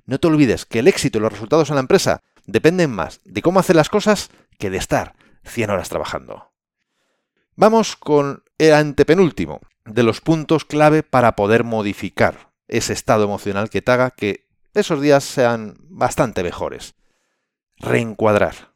No 0.06 0.18
te 0.18 0.28
olvides 0.28 0.64
que 0.64 0.78
el 0.78 0.88
éxito 0.88 1.18
y 1.18 1.20
los 1.20 1.32
resultados 1.32 1.68
en 1.68 1.76
la 1.76 1.82
empresa 1.82 2.22
dependen 2.46 2.90
más 2.90 3.20
de 3.24 3.42
cómo 3.42 3.60
hacer 3.60 3.76
las 3.76 3.90
cosas 3.90 4.30
que 4.58 4.70
de 4.70 4.78
estar 4.78 5.14
100 5.44 5.70
horas 5.70 5.90
trabajando. 5.90 6.50
Vamos 7.54 7.96
con 7.96 8.44
el 8.56 8.72
antepenúltimo 8.72 9.60
de 9.84 10.02
los 10.02 10.22
puntos 10.22 10.64
clave 10.64 11.02
para 11.02 11.36
poder 11.36 11.64
modificar 11.64 12.50
ese 12.66 12.94
estado 12.94 13.24
emocional 13.24 13.68
que 13.68 13.82
te 13.82 13.92
haga 13.92 14.10
que 14.10 14.41
esos 14.74 15.00
días 15.00 15.24
sean 15.24 15.76
bastante 15.88 16.42
mejores. 16.42 16.94
Reencuadrar. 17.76 18.72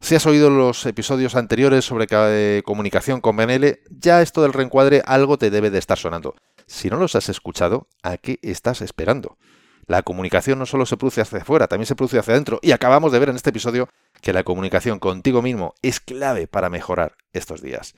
Si 0.00 0.14
has 0.14 0.26
oído 0.26 0.48
los 0.48 0.86
episodios 0.86 1.34
anteriores 1.34 1.84
sobre 1.84 2.06
eh, 2.10 2.62
comunicación 2.64 3.20
con 3.20 3.36
BNL, 3.36 3.80
ya 3.90 4.22
esto 4.22 4.42
del 4.42 4.52
reencuadre 4.52 5.02
algo 5.04 5.38
te 5.38 5.50
debe 5.50 5.70
de 5.70 5.78
estar 5.78 5.98
sonando. 5.98 6.34
Si 6.66 6.88
no 6.88 6.96
los 6.98 7.16
has 7.16 7.28
escuchado, 7.28 7.88
¿a 8.02 8.16
qué 8.16 8.38
estás 8.42 8.80
esperando? 8.80 9.38
La 9.86 10.02
comunicación 10.02 10.58
no 10.58 10.66
solo 10.66 10.86
se 10.86 10.96
produce 10.96 11.22
hacia 11.22 11.38
afuera, 11.38 11.66
también 11.66 11.86
se 11.86 11.96
produce 11.96 12.18
hacia 12.18 12.34
adentro. 12.34 12.60
Y 12.62 12.72
acabamos 12.72 13.10
de 13.10 13.18
ver 13.18 13.30
en 13.30 13.36
este 13.36 13.50
episodio 13.50 13.88
que 14.20 14.32
la 14.32 14.44
comunicación 14.44 14.98
contigo 14.98 15.42
mismo 15.42 15.74
es 15.82 15.98
clave 15.98 16.46
para 16.46 16.68
mejorar 16.68 17.16
estos 17.32 17.62
días. 17.62 17.94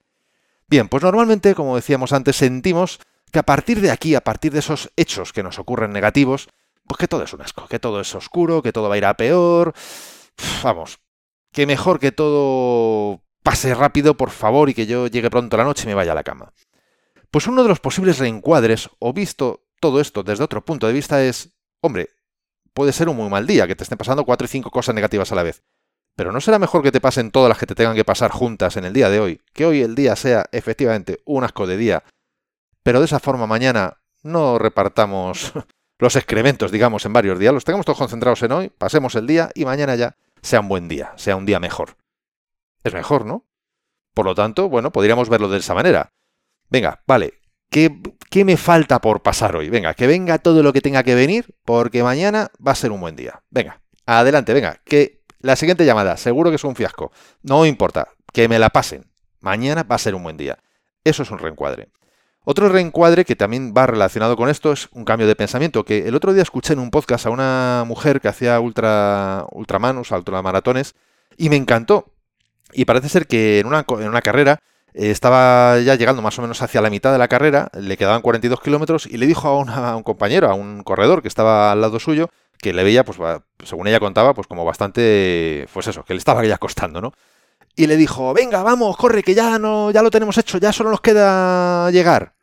Bien, 0.69 0.89
pues 0.89 1.03
normalmente, 1.03 1.55
como 1.57 1.75
decíamos 1.75 2.13
antes, 2.13 2.37
sentimos 2.37 3.01
que 3.33 3.41
a 3.41 3.43
partir 3.43 3.81
de 3.81 3.91
aquí, 3.91 4.15
a 4.15 4.21
partir 4.23 4.53
de 4.53 4.61
esos 4.61 4.91
hechos 4.97 5.33
que 5.33 5.43
nos 5.43 5.59
ocurren 5.59 5.93
negativos, 5.93 6.49
pues 6.91 6.99
que 6.99 7.07
todo 7.07 7.23
es 7.23 7.33
un 7.33 7.41
asco, 7.41 7.69
que 7.69 7.79
todo 7.79 8.01
es 8.01 8.13
oscuro, 8.17 8.63
que 8.63 8.73
todo 8.73 8.89
va 8.89 8.97
a 8.97 8.99
ir 8.99 9.05
a 9.05 9.15
peor. 9.15 9.73
Vamos, 10.65 10.99
que 11.53 11.65
mejor 11.65 12.01
que 12.01 12.11
todo 12.11 13.23
pase 13.45 13.77
rápido, 13.77 14.17
por 14.17 14.31
favor, 14.31 14.69
y 14.69 14.75
que 14.75 14.87
yo 14.87 15.07
llegue 15.07 15.31
pronto 15.31 15.55
a 15.55 15.59
la 15.59 15.65
noche 15.65 15.85
y 15.85 15.87
me 15.87 15.95
vaya 15.95 16.11
a 16.11 16.17
la 16.17 16.25
cama. 16.25 16.53
Pues 17.31 17.47
uno 17.47 17.63
de 17.63 17.69
los 17.69 17.79
posibles 17.79 18.19
reencuadres, 18.19 18.91
o 18.99 19.13
visto 19.13 19.69
todo 19.79 20.01
esto 20.01 20.25
desde 20.25 20.43
otro 20.43 20.65
punto 20.65 20.89
de 20.89 20.93
vista, 20.93 21.23
es, 21.23 21.55
hombre, 21.81 22.09
puede 22.75 22.93
ser 22.93 23.09
un 23.09 23.19
muy 23.19 23.29
mal 23.29 23.47
día, 23.47 23.69
que 23.69 23.77
te 23.77 23.85
estén 23.85 23.97
pasando 23.97 24.25
cuatro 24.25 24.47
y 24.47 24.49
cinco 24.49 24.73
cosas 24.73 24.93
negativas 24.93 25.31
a 25.31 25.37
la 25.37 25.45
vez. 25.45 25.63
Pero 26.17 26.33
¿no 26.33 26.41
será 26.41 26.59
mejor 26.59 26.83
que 26.83 26.91
te 26.91 27.01
pasen 27.01 27.31
todas 27.31 27.51
las 27.51 27.59
que 27.59 27.67
te 27.67 27.77
tengan 27.77 27.95
que 27.95 28.05
pasar 28.05 28.33
juntas 28.33 28.77
en 28.77 28.85
el 28.85 28.93
día 28.93 29.11
de 29.11 29.21
hoy? 29.21 29.41
Que 29.53 29.65
hoy 29.65 29.83
el 29.83 29.95
día 29.95 30.17
sea 30.17 30.47
efectivamente 30.51 31.21
un 31.25 31.45
asco 31.45 31.69
de 31.69 31.77
día, 31.77 32.03
pero 32.83 32.99
de 32.99 33.05
esa 33.05 33.21
forma 33.21 33.47
mañana 33.47 34.03
no 34.25 34.59
repartamos 34.59 35.53
los 36.01 36.17
excrementos, 36.17 36.73
digamos, 36.73 37.05
en 37.05 37.13
varios 37.13 37.39
días, 37.39 37.53
los 37.53 37.65
tengamos 37.65 37.87
todos 37.87 37.99
concentrados 37.99 38.43
en 38.43 38.53
hoy, 38.53 38.71
pasemos 38.71 39.15
el 39.15 39.27
día 39.27 39.51
y 39.55 39.65
mañana 39.67 39.95
ya 39.95 40.17
sea 40.43 40.61
un 40.61 40.69
buen 40.69 40.89
día, 40.89 41.13
sea 41.17 41.37
un 41.37 41.45
día 41.47 41.61
mejor. 41.61 41.97
Es 42.83 42.95
mejor, 42.95 43.27
¿no? 43.27 43.47
Por 44.15 44.25
lo 44.25 44.35
tanto, 44.35 44.69
bueno, 44.69 44.91
podríamos 44.93 45.29
verlo 45.29 45.49
de 45.49 45.59
esa 45.59 45.75
manera. 45.75 46.13
Venga, 46.71 47.03
vale, 47.07 47.35
¿qué, 47.69 48.01
¿qué, 48.31 48.45
me 48.47 48.57
falta 48.57 49.01
por 49.01 49.23
pasar 49.23 49.55
hoy? 49.55 49.69
Venga, 49.69 49.93
que 49.95 50.07
venga 50.07 50.39
todo 50.39 50.63
lo 50.63 50.73
que 50.73 50.81
tenga 50.81 51.03
que 51.03 51.15
venir, 51.15 51.55
porque 51.65 52.03
mañana 52.03 52.51
va 52.67 52.73
a 52.73 52.77
ser 52.77 52.93
un 52.93 53.01
buen 53.01 53.15
día. 53.15 53.43
Venga, 53.51 53.83
adelante, 54.07 54.55
venga, 54.55 54.81
que 54.85 55.21
la 55.41 55.57
siguiente 55.57 55.85
llamada, 55.85 56.17
seguro 56.17 56.51
que 56.51 56.57
es 56.57 56.65
un 56.65 56.77
fiasco. 56.77 57.13
No 57.43 57.67
importa, 57.67 58.09
que 58.33 58.49
me 58.49 58.59
la 58.59 58.71
pasen. 58.71 59.11
Mañana 59.41 59.83
va 59.83 59.97
a 59.97 59.99
ser 59.99 60.15
un 60.15 60.23
buen 60.23 60.37
día. 60.37 60.59
Eso 61.05 61.23
es 61.23 61.31
un 61.31 61.39
reencuadre. 61.39 61.89
Otro 62.45 62.69
reencuadre 62.71 63.25
que 63.25 63.37
también 63.37 63.75
va 63.77 63.87
relacionado 63.87 64.37
con 64.37 64.49
esto 64.49 64.73
es 64.73 64.89
un 64.93 65.05
cambio 65.05 65.27
de 65.27 65.37
pensamiento, 65.37 65.85
que 65.85 66.09
el 66.09 66.15
otro 66.15 66.33
día 66.33 66.43
escuché 66.43 66.73
en 66.73 66.79
un 66.79 66.91
podcast 66.91 67.27
a 67.27 67.31
una 67.31 67.85
mujer 67.87 68.21
que 68.21 68.29
hacía 68.29 68.59
ultra, 68.61 69.45
ultramanos, 69.53 70.11
ultramaratones, 70.11 70.95
y 71.37 71.51
me 71.51 71.57
encantó. 71.57 72.13
Y 72.73 72.87
parece 72.87 73.09
ser 73.09 73.27
que 73.27 73.59
en 73.61 73.67
una, 73.67 73.85
en 73.89 74.09
una 74.09 74.23
carrera 74.23 74.61
eh, 74.95 75.11
estaba 75.11 75.79
ya 75.81 75.97
llegando 75.97 76.23
más 76.23 76.39
o 76.39 76.43
menos 76.43 76.63
hacia 76.63 76.81
la 76.81 76.89
mitad 76.89 77.13
de 77.13 77.19
la 77.19 77.29
carrera, 77.29 77.71
le 77.79 77.97
quedaban 77.99 78.23
42 78.23 78.61
kilómetros, 78.61 79.07
y 79.07 79.19
le 79.19 79.27
dijo 79.27 79.49
a, 79.49 79.91
a, 79.91 79.97
un 79.97 80.03
compañero, 80.03 80.49
a 80.49 80.55
un 80.55 80.83
corredor 80.83 81.21
que 81.21 81.29
estaba 81.29 81.73
al 81.73 81.83
lado 81.83 82.01
suyo, 82.01 82.31
que 82.59 82.73
le 82.73 82.85
veía, 82.85 83.05
pues 83.05 83.19
según 83.65 83.87
ella 83.87 84.01
contaba, 84.01 84.33
pues 84.33 84.47
como 84.47 84.65
bastante, 84.65 85.69
pues 85.75 85.89
eso, 85.89 86.05
que 86.05 86.15
le 86.15 86.19
estaba 86.19 86.45
ya 86.45 86.57
costando, 86.57 87.03
¿no? 87.03 87.13
Y 87.77 87.87
le 87.87 87.97
dijo, 87.97 88.35
venga, 88.35 88.63
vamos, 88.63 88.97
corre, 88.97 89.23
que 89.23 89.35
ya 89.35 89.59
no, 89.59 89.91
ya 89.91 90.03
lo 90.03 90.11
tenemos 90.11 90.37
hecho, 90.39 90.59
ya 90.59 90.73
solo 90.73 90.91
nos 90.91 91.01
queda 91.01 91.91
llegar. 91.91 92.35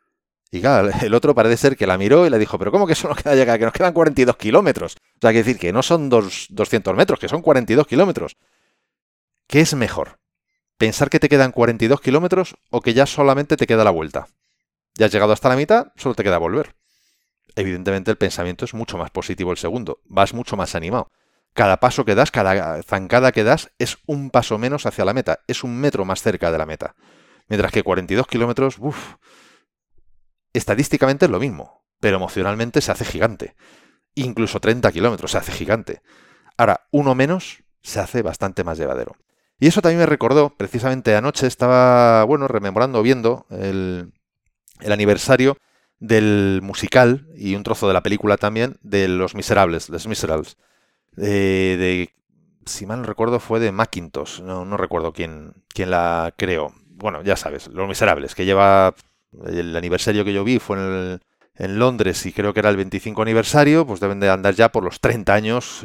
Y 0.50 0.60
claro, 0.60 0.90
el 1.02 1.14
otro 1.14 1.34
parece 1.34 1.56
ser 1.56 1.76
que 1.76 1.86
la 1.86 1.98
miró 1.98 2.26
y 2.26 2.30
le 2.30 2.38
dijo, 2.38 2.58
pero 2.58 2.72
¿cómo 2.72 2.86
que 2.86 2.94
solo 2.94 3.14
nos 3.14 3.22
queda 3.22 3.34
llegar? 3.34 3.58
Que 3.58 3.64
nos 3.64 3.74
quedan 3.74 3.92
42 3.92 4.36
kilómetros. 4.36 4.96
O 4.96 5.20
sea, 5.20 5.32
que 5.32 5.38
decir 5.38 5.58
que 5.58 5.72
no 5.72 5.82
son 5.82 6.08
dos, 6.08 6.46
200 6.50 6.94
metros, 6.96 7.18
que 7.18 7.28
son 7.28 7.42
42 7.42 7.86
kilómetros. 7.86 8.36
¿Qué 9.46 9.60
es 9.60 9.74
mejor? 9.74 10.18
¿Pensar 10.76 11.10
que 11.10 11.20
te 11.20 11.28
quedan 11.28 11.52
42 11.52 12.00
kilómetros 12.00 12.56
o 12.70 12.80
que 12.80 12.94
ya 12.94 13.06
solamente 13.06 13.56
te 13.56 13.66
queda 13.66 13.84
la 13.84 13.90
vuelta? 13.90 14.28
Ya 14.96 15.06
has 15.06 15.12
llegado 15.12 15.32
hasta 15.32 15.48
la 15.48 15.56
mitad, 15.56 15.92
solo 15.96 16.14
te 16.14 16.24
queda 16.24 16.38
volver. 16.38 16.74
Evidentemente 17.56 18.10
el 18.10 18.16
pensamiento 18.16 18.64
es 18.64 18.74
mucho 18.74 18.98
más 18.98 19.10
positivo 19.10 19.50
el 19.50 19.56
segundo, 19.56 20.00
vas 20.04 20.34
mucho 20.34 20.56
más 20.56 20.74
animado 20.74 21.10
cada 21.54 21.78
paso 21.78 22.04
que 22.04 22.14
das, 22.14 22.30
cada 22.30 22.82
zancada 22.82 23.32
que 23.32 23.44
das, 23.44 23.70
es 23.78 23.98
un 24.06 24.30
paso 24.30 24.58
menos 24.58 24.86
hacia 24.86 25.04
la 25.04 25.14
meta, 25.14 25.40
es 25.46 25.64
un 25.64 25.76
metro 25.76 26.04
más 26.04 26.22
cerca 26.22 26.52
de 26.52 26.58
la 26.58 26.66
meta. 26.66 26.94
Mientras 27.48 27.72
que 27.72 27.82
42 27.82 28.26
kilómetros, 28.26 28.76
uff, 28.78 29.14
estadísticamente 30.52 31.24
es 31.24 31.30
lo 31.30 31.40
mismo, 31.40 31.84
pero 32.00 32.16
emocionalmente 32.16 32.80
se 32.80 32.92
hace 32.92 33.04
gigante. 33.04 33.56
Incluso 34.14 34.60
30 34.60 34.92
kilómetros 34.92 35.32
se 35.32 35.38
hace 35.38 35.52
gigante. 35.52 36.02
Ahora, 36.56 36.86
uno 36.90 37.14
menos 37.14 37.64
se 37.82 38.00
hace 38.00 38.22
bastante 38.22 38.64
más 38.64 38.78
llevadero. 38.78 39.16
Y 39.58 39.66
eso 39.66 39.82
también 39.82 40.00
me 40.00 40.06
recordó, 40.06 40.50
precisamente 40.56 41.16
anoche 41.16 41.46
estaba, 41.46 42.22
bueno, 42.24 42.46
rememorando, 42.46 43.02
viendo 43.02 43.46
el, 43.50 44.12
el 44.80 44.92
aniversario 44.92 45.56
del 45.98 46.60
musical 46.62 47.26
y 47.34 47.56
un 47.56 47.64
trozo 47.64 47.88
de 47.88 47.94
la 47.94 48.02
película 48.02 48.36
también 48.36 48.76
de 48.82 49.08
Los 49.08 49.34
Miserables, 49.34 49.88
Les 49.88 50.06
Miserables 50.06 50.56
de, 51.18 52.10
si 52.66 52.86
mal 52.86 53.00
no 53.00 53.06
recuerdo, 53.06 53.40
fue 53.40 53.60
de 53.60 53.72
Macintosh, 53.72 54.40
no, 54.40 54.64
no 54.64 54.76
recuerdo 54.76 55.12
quién, 55.12 55.52
quién 55.74 55.90
la 55.90 56.34
creó. 56.36 56.72
Bueno, 56.86 57.22
ya 57.22 57.36
sabes, 57.36 57.68
Los 57.68 57.88
Miserables, 57.88 58.34
que 58.34 58.44
lleva 58.44 58.94
el 59.46 59.76
aniversario 59.76 60.24
que 60.24 60.32
yo 60.32 60.44
vi 60.44 60.58
fue 60.58 60.76
en, 60.78 61.20
en, 61.54 61.78
Londres 61.78 62.24
y 62.26 62.32
creo 62.32 62.54
que 62.54 62.60
era 62.60 62.70
el 62.70 62.76
25 62.76 63.22
aniversario, 63.22 63.86
pues 63.86 64.00
deben 64.00 64.20
de 64.20 64.30
andar 64.30 64.54
ya 64.54 64.70
por 64.70 64.82
los 64.82 65.00
30 65.00 65.34
años 65.34 65.84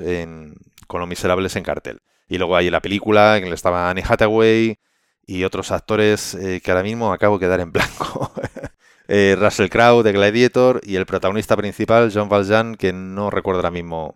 con 0.87 0.99
Los 0.99 1.09
Miserables 1.09 1.55
en 1.55 1.63
cartel. 1.63 2.01
Y 2.27 2.37
luego 2.37 2.55
hay 2.55 2.69
la 2.69 2.81
película 2.81 3.37
en 3.37 3.49
la 3.49 3.55
estaba 3.55 3.89
Annie 3.89 4.03
Hathaway 4.07 4.79
y 5.25 5.43
otros 5.43 5.71
actores 5.71 6.35
eh, 6.35 6.61
que 6.63 6.71
ahora 6.71 6.83
mismo 6.83 7.11
acabo 7.11 7.37
de 7.37 7.45
quedar 7.45 7.59
en 7.59 7.71
blanco. 7.71 8.31
eh, 9.07 9.35
Russell 9.39 9.69
Crowe 9.69 10.03
de 10.03 10.11
Gladiator 10.11 10.81
y 10.83 10.95
el 10.95 11.05
protagonista 11.05 11.55
principal, 11.55 12.11
John 12.13 12.29
Valjean, 12.29 12.75
que 12.75 12.93
no 12.93 13.29
recuerdo 13.29 13.59
ahora 13.59 13.71
mismo 13.71 14.15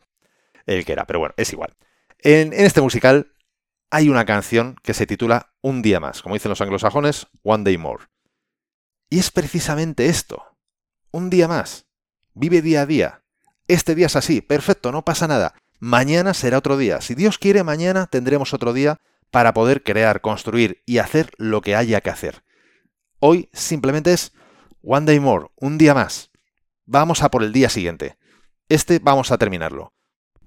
el 0.68 0.86
que 0.86 0.92
era, 0.92 1.08
pero 1.08 1.20
bueno, 1.20 1.34
es 1.38 1.52
igual. 1.52 1.76
En, 2.20 2.54
este 2.54 2.82
musical 2.82 3.34
hay 3.90 4.10
una 4.10 4.26
canción 4.26 4.76
que 4.84 4.94
se 4.94 5.08
titula 5.08 5.54
Un 5.62 5.82
día 5.82 6.00
más, 6.00 6.22
como 6.22 6.36
dicen 6.36 6.50
los 6.50 6.62
anglosajones, 6.62 7.28
One 7.44 7.64
Day 7.64 7.78
More. 7.78 8.06
Y 9.10 9.20
es 9.20 9.32
precisamente 9.32 10.08
esto, 10.08 10.44
un 11.12 11.30
día 11.30 11.48
más. 11.48 11.88
Vive 12.34 12.62
día 12.62 12.82
a 12.82 12.86
día. 12.86 13.24
Este 13.68 13.96
día 13.96 14.06
es 14.08 14.16
así, 14.16 14.42
perfecto, 14.42 14.92
no 14.92 15.04
pasa 15.04 15.28
nada. 15.28 15.56
Mañana 15.80 16.34
será 16.34 16.58
otro 16.58 16.78
día. 16.78 17.02
Si 17.02 17.16
Dios 17.16 17.38
quiere, 17.38 17.64
mañana 17.64 18.08
tendremos 18.08 18.54
otro 18.54 18.74
día 18.74 19.00
para 19.32 19.54
poder 19.54 19.84
crear, 19.84 20.22
construir 20.22 20.84
y 20.86 20.98
hacer 20.98 21.32
lo 21.38 21.62
que 21.62 21.76
haya 21.76 22.02
que 22.02 22.10
hacer. 22.10 22.44
Hoy 23.20 23.50
simplemente 23.54 24.14
es 24.14 24.34
One 24.84 25.06
Day 25.06 25.20
More, 25.20 25.48
un 25.56 25.78
día 25.78 25.94
más. 25.94 26.32
Vamos 26.86 27.24
a 27.24 27.30
por 27.30 27.44
el 27.44 27.54
día 27.54 27.70
siguiente. 27.70 28.18
Este 28.70 29.00
vamos 29.00 29.32
a 29.32 29.38
terminarlo 29.38 29.97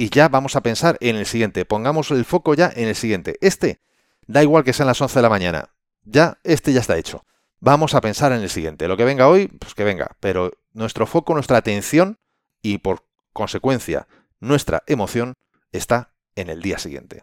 y 0.00 0.08
ya 0.08 0.30
vamos 0.30 0.56
a 0.56 0.62
pensar 0.62 0.96
en 1.02 1.16
el 1.16 1.26
siguiente. 1.26 1.66
Pongamos 1.66 2.10
el 2.10 2.24
foco 2.24 2.54
ya 2.54 2.72
en 2.74 2.88
el 2.88 2.94
siguiente. 2.94 3.36
Este, 3.42 3.80
da 4.26 4.42
igual 4.42 4.64
que 4.64 4.72
sean 4.72 4.86
las 4.86 4.98
11 4.98 5.18
de 5.18 5.22
la 5.22 5.28
mañana. 5.28 5.74
Ya, 6.04 6.38
este 6.42 6.72
ya 6.72 6.80
está 6.80 6.96
hecho. 6.96 7.26
Vamos 7.58 7.94
a 7.94 8.00
pensar 8.00 8.32
en 8.32 8.40
el 8.40 8.48
siguiente. 8.48 8.88
Lo 8.88 8.96
que 8.96 9.04
venga 9.04 9.28
hoy, 9.28 9.48
pues 9.48 9.74
que 9.74 9.84
venga. 9.84 10.16
Pero 10.18 10.52
nuestro 10.72 11.06
foco, 11.06 11.34
nuestra 11.34 11.58
atención 11.58 12.18
y 12.62 12.78
por 12.78 13.04
consecuencia 13.34 14.08
nuestra 14.38 14.84
emoción 14.86 15.34
está 15.70 16.14
en 16.34 16.48
el 16.48 16.62
día 16.62 16.78
siguiente. 16.78 17.22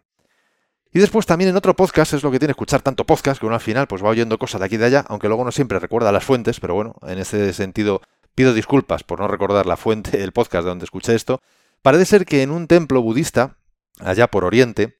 Y 0.94 1.00
después 1.00 1.26
también 1.26 1.50
en 1.50 1.58
otro 1.58 1.76
podcast, 1.76 2.14
es 2.14 2.22
lo 2.22 2.30
que 2.30 2.38
tiene 2.38 2.52
escuchar 2.52 2.84
tanto 2.84 3.08
podcast, 3.08 3.40
que 3.40 3.48
uno 3.48 3.56
al 3.56 3.62
final 3.62 3.88
pues 3.88 4.04
va 4.04 4.10
oyendo 4.10 4.38
cosas 4.38 4.60
de 4.60 4.68
aquí 4.68 4.76
y 4.76 4.78
de 4.78 4.86
allá, 4.86 5.04
aunque 5.10 5.30
luego 5.30 5.44
no 5.44 5.52
siempre 5.52 5.80
recuerda 5.80 6.12
las 6.12 6.24
fuentes, 6.24 6.60
pero 6.60 6.76
bueno, 6.76 6.94
en 7.08 7.18
ese 7.18 7.54
sentido 7.54 8.02
pido 8.36 8.54
disculpas 8.54 9.02
por 9.02 9.20
no 9.20 9.28
recordar 9.28 9.66
la 9.66 9.78
fuente 9.78 10.16
del 10.20 10.32
podcast 10.32 10.64
de 10.64 10.70
donde 10.70 10.86
escuché 10.86 11.16
esto, 11.16 11.42
Parece 11.82 12.06
ser 12.06 12.26
que 12.26 12.42
en 12.42 12.52
un 12.52 12.68
templo 12.68 13.02
budista, 13.02 13.58
allá 14.00 14.28
por 14.28 14.44
Oriente, 14.44 15.00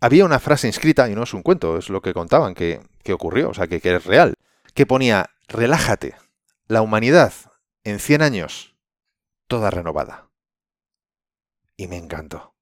había 0.00 0.24
una 0.24 0.38
frase 0.38 0.66
inscrita, 0.66 1.08
y 1.08 1.14
no 1.14 1.22
es 1.22 1.34
un 1.34 1.42
cuento, 1.42 1.78
es 1.78 1.88
lo 1.88 2.02
que 2.02 2.14
contaban 2.14 2.54
que, 2.54 2.80
ocurrió, 3.12 3.50
o 3.50 3.54
sea, 3.54 3.66
que, 3.66 3.80
que 3.80 3.96
es 3.96 4.04
real, 4.04 4.34
que 4.74 4.86
ponía, 4.86 5.30
relájate, 5.48 6.16
la 6.66 6.82
humanidad 6.82 7.32
en 7.84 7.98
100 7.98 8.22
años, 8.22 8.76
toda 9.46 9.70
renovada. 9.70 10.30
Y 11.76 11.86
me 11.86 11.96
encantó. 11.96 12.54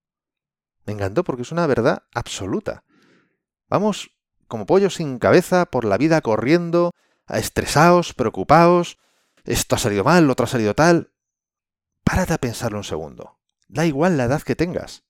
Me 0.84 0.92
encantó 0.92 1.24
porque 1.24 1.42
es 1.42 1.52
una 1.52 1.66
verdad 1.66 2.04
absoluta. 2.12 2.84
Vamos 3.68 4.10
como 4.48 4.66
pollos 4.66 4.96
sin 4.96 5.18
cabeza 5.18 5.66
por 5.66 5.84
la 5.84 5.96
vida 5.96 6.20
corriendo, 6.20 6.92
estresados, 7.28 8.12
preocupados, 8.14 8.98
esto 9.44 9.76
ha 9.76 9.78
salido 9.78 10.04
mal, 10.04 10.26
lo 10.26 10.32
otro 10.32 10.44
ha 10.44 10.48
salido 10.48 10.74
tal. 10.74 11.12
Párate 12.04 12.34
a 12.34 12.38
pensarlo 12.38 12.78
un 12.78 12.84
segundo. 12.84 13.38
Da 13.72 13.86
igual 13.86 14.18
la 14.18 14.24
edad 14.24 14.42
que 14.42 14.54
tengas. 14.54 15.02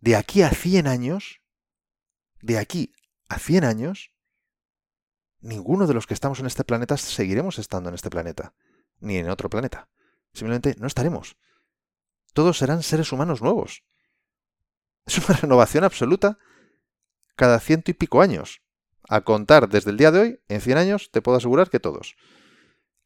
De 0.00 0.16
aquí 0.16 0.42
a 0.42 0.50
100 0.50 0.88
años, 0.88 1.42
de 2.42 2.58
aquí 2.58 2.92
a 3.28 3.38
100 3.38 3.62
años, 3.62 4.10
ninguno 5.38 5.86
de 5.86 5.94
los 5.94 6.08
que 6.08 6.14
estamos 6.14 6.40
en 6.40 6.46
este 6.46 6.64
planeta 6.64 6.96
seguiremos 6.96 7.60
estando 7.60 7.88
en 7.88 7.94
este 7.94 8.10
planeta, 8.10 8.52
ni 8.98 9.18
en 9.18 9.30
otro 9.30 9.48
planeta. 9.48 9.88
Simplemente 10.32 10.74
no 10.80 10.88
estaremos. 10.88 11.36
Todos 12.32 12.58
serán 12.58 12.82
seres 12.82 13.12
humanos 13.12 13.42
nuevos. 13.42 13.84
Es 15.04 15.16
una 15.18 15.38
renovación 15.40 15.84
absoluta 15.84 16.38
cada 17.36 17.60
ciento 17.60 17.92
y 17.92 17.94
pico 17.94 18.22
años. 18.22 18.60
A 19.08 19.20
contar 19.20 19.68
desde 19.68 19.90
el 19.90 19.98
día 19.98 20.10
de 20.10 20.18
hoy, 20.18 20.40
en 20.48 20.60
100 20.60 20.78
años, 20.78 21.10
te 21.12 21.22
puedo 21.22 21.38
asegurar 21.38 21.70
que 21.70 21.78
todos. 21.78 22.16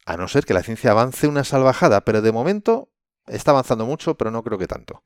A 0.07 0.17
no 0.17 0.29
ser 0.29 0.47
que 0.47 0.55
la 0.55 0.63
ciencia 0.63 0.93
avance 0.93 1.29
una 1.29 1.45
salvajada, 1.45 2.07
pero 2.07 2.23
de 2.23 2.33
momento 2.33 2.90
Está 3.31 3.53
avanzando 3.53 3.87
mucho, 3.87 4.17
pero 4.17 4.33
no 4.33 4.43
creo 4.43 4.59
que 4.59 4.67
tanto. 4.67 5.03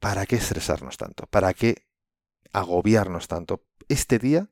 ¿Para 0.00 0.26
qué 0.26 0.36
estresarnos 0.36 0.98
tanto? 0.98 1.26
¿Para 1.26 1.54
qué 1.54 1.86
agobiarnos 2.52 3.26
tanto? 3.26 3.64
Este 3.88 4.18
día, 4.18 4.50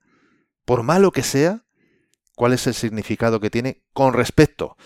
por 0.64 0.82
malo 0.82 1.12
que 1.12 1.22
sea, 1.22 1.66
¿cuál 2.34 2.54
es 2.54 2.66
el 2.66 2.74
significado 2.74 3.38
que 3.38 3.50
tiene 3.50 3.82
con 3.92 4.14
respecto 4.14 4.78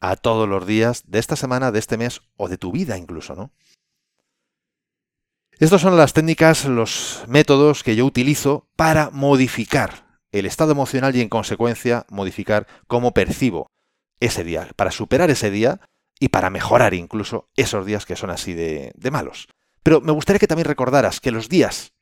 a 0.00 0.16
todos 0.16 0.48
los 0.48 0.66
días 0.66 1.04
de 1.06 1.18
esta 1.18 1.36
semana, 1.36 1.70
de 1.70 1.78
este 1.78 1.98
mes 1.98 2.22
o 2.36 2.48
de 2.48 2.56
tu 2.56 2.72
vida 2.72 2.96
incluso, 2.96 3.34
¿no? 3.34 3.52
Estas 5.58 5.82
son 5.82 5.96
las 5.96 6.14
técnicas, 6.14 6.64
los 6.64 7.22
métodos 7.28 7.84
que 7.84 7.94
yo 7.94 8.06
utilizo 8.06 8.66
para 8.76 9.10
modificar 9.10 10.18
el 10.32 10.46
estado 10.46 10.72
emocional 10.72 11.14
y 11.14 11.20
en 11.20 11.28
consecuencia 11.28 12.06
modificar 12.08 12.66
cómo 12.86 13.12
percibo 13.12 13.66
ese 14.20 14.42
día, 14.42 14.68
para 14.74 14.90
superar 14.90 15.30
ese 15.30 15.50
día 15.50 15.80
y 16.22 16.28
para 16.28 16.50
mejorar 16.50 16.94
incluso 16.94 17.48
esos 17.56 17.84
días 17.84 18.06
que 18.06 18.14
son 18.14 18.30
así 18.30 18.54
de, 18.54 18.94
malos. 19.10 19.48
Pero 19.82 20.00
me 20.00 20.12
gustaría 20.12 20.38
que 20.38 20.46
también 20.46 20.68
recordaras 20.68 21.18
que 21.18 21.32
los 21.32 21.48
días 21.48 21.94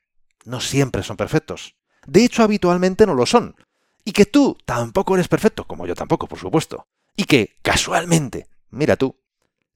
no 0.44 0.60
siempre 0.60 1.02
son 1.02 1.16
perfectos. 1.16 1.74
De 2.06 2.22
hecho, 2.22 2.42
habitualmente 2.42 3.06
no 3.06 3.14
lo 3.14 3.24
son. 3.24 3.56
Y 4.04 4.12
que 4.12 4.26
tú 4.26 4.58
tampoco 4.66 5.14
eres 5.14 5.28
perfecto, 5.28 5.64
como 5.64 5.86
yo 5.86 5.94
tampoco, 5.94 6.26
por 6.26 6.38
supuesto. 6.38 6.86
Y 7.16 7.24
que, 7.24 7.56
casualmente, 7.62 8.46
mira 8.68 8.96
tú, 8.96 9.16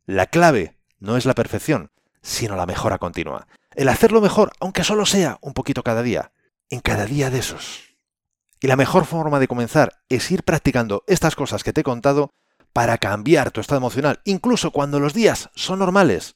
la 0.04 0.26
clave 0.26 0.76
no 0.98 1.16
es 1.16 1.24
la 1.24 1.34
perfección, 1.34 1.90
sino 2.20 2.54
la 2.54 2.66
mejora 2.66 2.98
continua. 2.98 3.46
El 3.74 3.88
hacerlo 3.88 4.20
mejor, 4.20 4.52
aunque 4.60 4.84
solo 4.84 5.06
sea 5.06 5.38
un 5.40 5.54
poquito 5.54 5.82
cada 5.82 6.02
día, 6.02 6.32
en 6.68 6.80
cada 6.80 7.06
día 7.06 7.30
de 7.30 7.38
esos. 7.38 7.96
Y 8.60 8.66
la 8.66 8.76
mejor 8.76 9.06
forma 9.06 9.40
de 9.40 9.48
comenzar 9.48 10.02
es 10.10 10.30
ir 10.30 10.42
practicando 10.42 11.02
estas 11.06 11.34
cosas 11.34 11.64
que 11.64 11.72
te 11.72 11.80
he 11.80 11.84
contado 11.84 12.34
para 12.74 12.98
cambiar 12.98 13.52
tu 13.52 13.60
estado 13.60 13.78
emocional, 13.78 14.20
incluso 14.24 14.72
cuando 14.72 15.00
los 15.00 15.14
días 15.14 15.48
son 15.54 15.78
normales. 15.78 16.34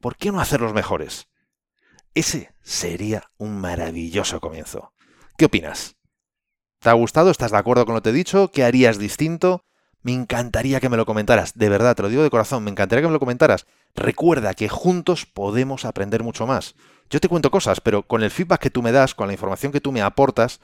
¿Por 0.00 0.16
qué 0.16 0.32
no 0.32 0.40
hacerlos 0.40 0.74
mejores? 0.74 1.28
Ese 2.14 2.52
sería 2.62 3.30
un 3.38 3.60
maravilloso 3.60 4.40
comienzo. 4.40 4.92
¿Qué 5.36 5.44
opinas? 5.44 5.94
¿Te 6.80 6.90
ha 6.90 6.94
gustado? 6.94 7.30
¿Estás 7.30 7.52
de 7.52 7.58
acuerdo 7.58 7.86
con 7.86 7.94
lo 7.94 8.02
que 8.02 8.04
te 8.04 8.10
he 8.10 8.12
dicho? 8.12 8.50
¿Qué 8.50 8.64
harías 8.64 8.98
distinto? 8.98 9.64
Me 10.02 10.12
encantaría 10.12 10.80
que 10.80 10.88
me 10.88 10.96
lo 10.96 11.06
comentaras. 11.06 11.56
De 11.56 11.68
verdad, 11.68 11.94
te 11.94 12.02
lo 12.02 12.08
digo 12.08 12.24
de 12.24 12.30
corazón, 12.30 12.64
me 12.64 12.72
encantaría 12.72 13.02
que 13.02 13.08
me 13.08 13.12
lo 13.12 13.20
comentaras. 13.20 13.66
Recuerda 13.94 14.54
que 14.54 14.68
juntos 14.68 15.26
podemos 15.26 15.84
aprender 15.84 16.24
mucho 16.24 16.44
más. 16.44 16.74
Yo 17.08 17.20
te 17.20 17.28
cuento 17.28 17.52
cosas, 17.52 17.80
pero 17.80 18.02
con 18.02 18.24
el 18.24 18.32
feedback 18.32 18.60
que 18.62 18.70
tú 18.70 18.82
me 18.82 18.90
das, 18.90 19.14
con 19.14 19.28
la 19.28 19.32
información 19.32 19.70
que 19.70 19.80
tú 19.80 19.92
me 19.92 20.02
aportas, 20.02 20.58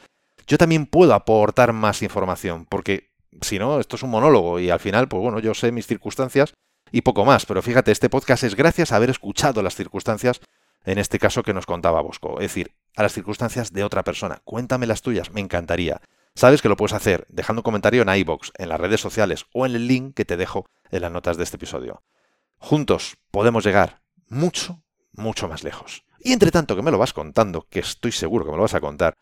yo 0.49 0.59
también 0.59 0.87
puedo 0.87 1.15
aportar 1.15 1.73
más 1.73 2.03
información, 2.03 2.67
porque 2.67 3.14
si 3.41 3.59
no, 3.59 3.81
esto 3.81 3.97
es 3.97 4.03
un 4.03 4.11
monólogo 4.11 4.59
y 4.61 4.71
al 4.71 4.81
final, 4.81 5.09
pues 5.09 5.23
bueno, 5.23 5.39
yo 5.39 5.55
sé 5.55 5.73
mis 5.73 5.87
circunstancias 5.87 6.55
y 6.93 7.03
poco 7.03 7.25
más, 7.25 7.47
pero 7.47 7.63
fíjate, 7.63 7.93
este 7.93 8.11
podcast 8.11 8.45
es 8.45 8.55
gracias 8.55 8.93
a 8.93 8.97
haber 8.97 9.11
escuchado 9.11 9.63
las 9.63 9.75
circunstancias 9.75 10.41
en 10.85 10.99
este 10.99 11.19
caso 11.19 11.43
que 11.43 11.55
nos 11.55 11.67
contaba 11.67 12.03
Bosco, 12.03 12.41
es 12.41 12.49
decir, 12.49 12.73
a 12.97 13.03
las 13.03 13.13
circunstancias 13.13 13.73
de 13.73 13.85
otra 13.85 14.05
persona. 14.05 14.41
Cuéntame 14.45 14.87
las 14.87 15.03
tuyas, 15.03 15.33
me 15.33 15.41
encantaría. 15.41 16.01
Sabes 16.35 16.63
que 16.63 16.69
lo 16.69 16.77
puedes 16.77 16.93
hacer 16.93 17.27
dejando 17.29 17.61
un 17.61 17.65
comentario 17.65 18.03
en 18.03 18.09
iBox, 18.09 18.53
en 18.59 18.69
las 18.69 18.81
redes 18.81 19.01
sociales 19.01 19.47
o 19.53 19.67
en 19.67 19.75
el 19.75 19.87
link 19.87 20.15
que 20.15 20.25
te 20.25 20.37
dejo 20.37 20.67
en 20.91 21.03
las 21.03 21.13
notas 21.13 21.37
de 21.37 21.45
este 21.45 21.57
episodio. 21.57 22.03
Juntos 22.59 23.17
podemos 23.31 23.65
llegar 23.65 24.03
mucho, 24.29 24.83
mucho 25.13 25.49
más 25.49 25.65
lejos. 25.65 26.05
Y 26.21 26.33
entre 26.33 26.51
tanto 26.51 26.75
que 26.75 26.83
me 26.83 26.91
lo 26.91 26.99
vas 26.99 27.13
contando, 27.13 27.67
que 27.69 27.81
estoy 27.81 28.13
seguro 28.13 28.45
que 28.45 28.51
me 28.51 28.57
lo 28.57 28.63
vas 28.63 28.75
a 28.75 28.81
contar, 28.81 29.17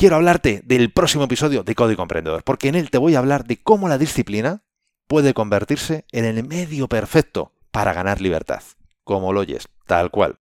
quiero 0.00 0.16
hablarte 0.16 0.62
del 0.64 0.90
próximo 0.90 1.24
episodio 1.24 1.62
de 1.62 1.74
Código 1.74 2.00
Emprendedor, 2.00 2.42
porque 2.42 2.68
en 2.68 2.74
él 2.74 2.88
te 2.88 2.96
voy 2.96 3.16
a 3.16 3.18
hablar 3.18 3.44
de 3.44 3.60
cómo 3.60 3.86
la 3.86 3.98
disciplina 3.98 4.62
puede 5.06 5.34
convertirse 5.34 6.06
en 6.10 6.24
el 6.24 6.42
medio 6.42 6.88
perfecto 6.88 7.52
para 7.70 7.92
ganar 7.92 8.22
libertad. 8.22 8.62
Como 9.04 9.34
lo 9.34 9.40
oyes, 9.40 9.68
tal 9.86 10.10
cual. 10.10 10.38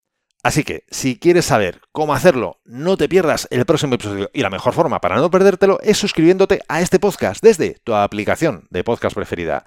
Así 0.43 0.65
que, 0.65 0.83
si 0.91 1.21
quieres 1.21 1.45
saber 1.45 1.83
cómo 1.93 2.15
hacerlo, 2.15 2.61
no 2.65 2.97
te 2.97 3.09
pierdas 3.09 3.47
el 3.53 3.65
próximo 3.65 3.95
episodio. 3.95 4.29
Y 4.35 4.43
la 4.43 4.51
mejor 4.51 4.75
forma 4.75 5.01
para 5.01 5.19
no 5.19 5.31
perdértelo 5.31 5.79
es 5.83 5.99
suscribiéndote 5.99 6.61
a 6.67 6.81
este 6.81 6.99
podcast 6.99 7.41
desde 7.41 7.79
tu 7.85 7.95
aplicación 7.95 8.67
de 8.71 8.83
podcast 8.83 9.15
preferida. 9.15 9.67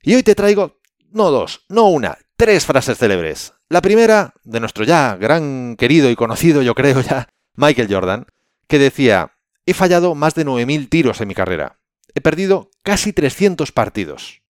Y 0.00 0.14
hoy 0.14 0.22
te 0.22 0.36
traigo, 0.36 0.78
no 1.10 1.32
dos, 1.32 1.64
no 1.68 1.88
una, 1.88 2.18
tres 2.36 2.66
frases 2.66 2.96
célebres. 2.96 3.52
La 3.68 3.82
primera, 3.82 4.32
de 4.44 4.60
nuestro 4.60 4.84
ya 4.84 5.16
gran 5.16 5.74
querido 5.74 6.08
y 6.08 6.14
conocido, 6.14 6.62
yo 6.62 6.76
creo 6.76 7.00
ya, 7.00 7.28
Michael 7.56 7.92
Jordan, 7.92 8.26
que 8.68 8.78
decía, 8.78 9.36
he 9.66 9.74
fallado 9.74 10.14
más 10.14 10.34
de 10.34 10.46
9.000 10.46 10.88
tiros 10.88 11.20
en 11.20 11.28
mi 11.28 11.34
carrera. 11.34 11.80
He 12.14 12.20
perdido 12.20 12.70
casi 12.82 13.12
300 13.12 13.72
partidos. 13.72 14.42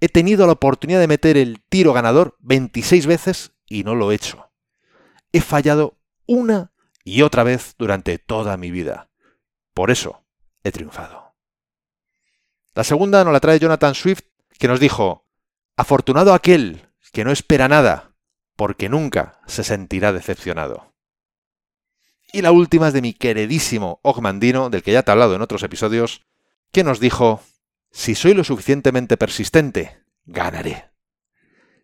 He 0.00 0.08
tenido 0.08 0.46
la 0.46 0.52
oportunidad 0.52 1.00
de 1.00 1.08
meter 1.08 1.36
el 1.36 1.62
tiro 1.68 1.92
ganador 1.92 2.36
26 2.40 3.06
veces 3.06 3.52
y 3.66 3.84
no 3.84 3.94
lo 3.94 4.10
he 4.10 4.16
hecho 4.16 4.50
he 5.32 5.40
fallado 5.40 5.98
una 6.26 6.72
y 7.04 7.22
otra 7.22 7.42
vez 7.44 7.74
durante 7.78 8.18
toda 8.18 8.56
mi 8.56 8.70
vida. 8.70 9.10
Por 9.74 9.90
eso 9.90 10.24
he 10.62 10.72
triunfado. 10.72 11.34
La 12.74 12.84
segunda 12.84 13.24
nos 13.24 13.32
la 13.32 13.40
trae 13.40 13.58
Jonathan 13.58 13.94
Swift, 13.94 14.22
que 14.58 14.68
nos 14.68 14.80
dijo, 14.80 15.26
afortunado 15.76 16.34
aquel 16.34 16.88
que 17.12 17.24
no 17.24 17.32
espera 17.32 17.68
nada, 17.68 18.14
porque 18.56 18.88
nunca 18.88 19.40
se 19.46 19.64
sentirá 19.64 20.12
decepcionado. 20.12 20.89
Y 22.32 22.42
la 22.42 22.52
última 22.52 22.88
es 22.88 22.94
de 22.94 23.02
mi 23.02 23.12
queridísimo 23.12 24.00
Ogmandino, 24.02 24.70
del 24.70 24.82
que 24.82 24.92
ya 24.92 25.02
te 25.02 25.10
he 25.10 25.12
hablado 25.12 25.34
en 25.34 25.42
otros 25.42 25.62
episodios, 25.62 26.22
que 26.72 26.84
nos 26.84 27.00
dijo, 27.00 27.40
si 27.90 28.14
soy 28.14 28.34
lo 28.34 28.44
suficientemente 28.44 29.16
persistente, 29.16 29.98
ganaré. 30.26 30.90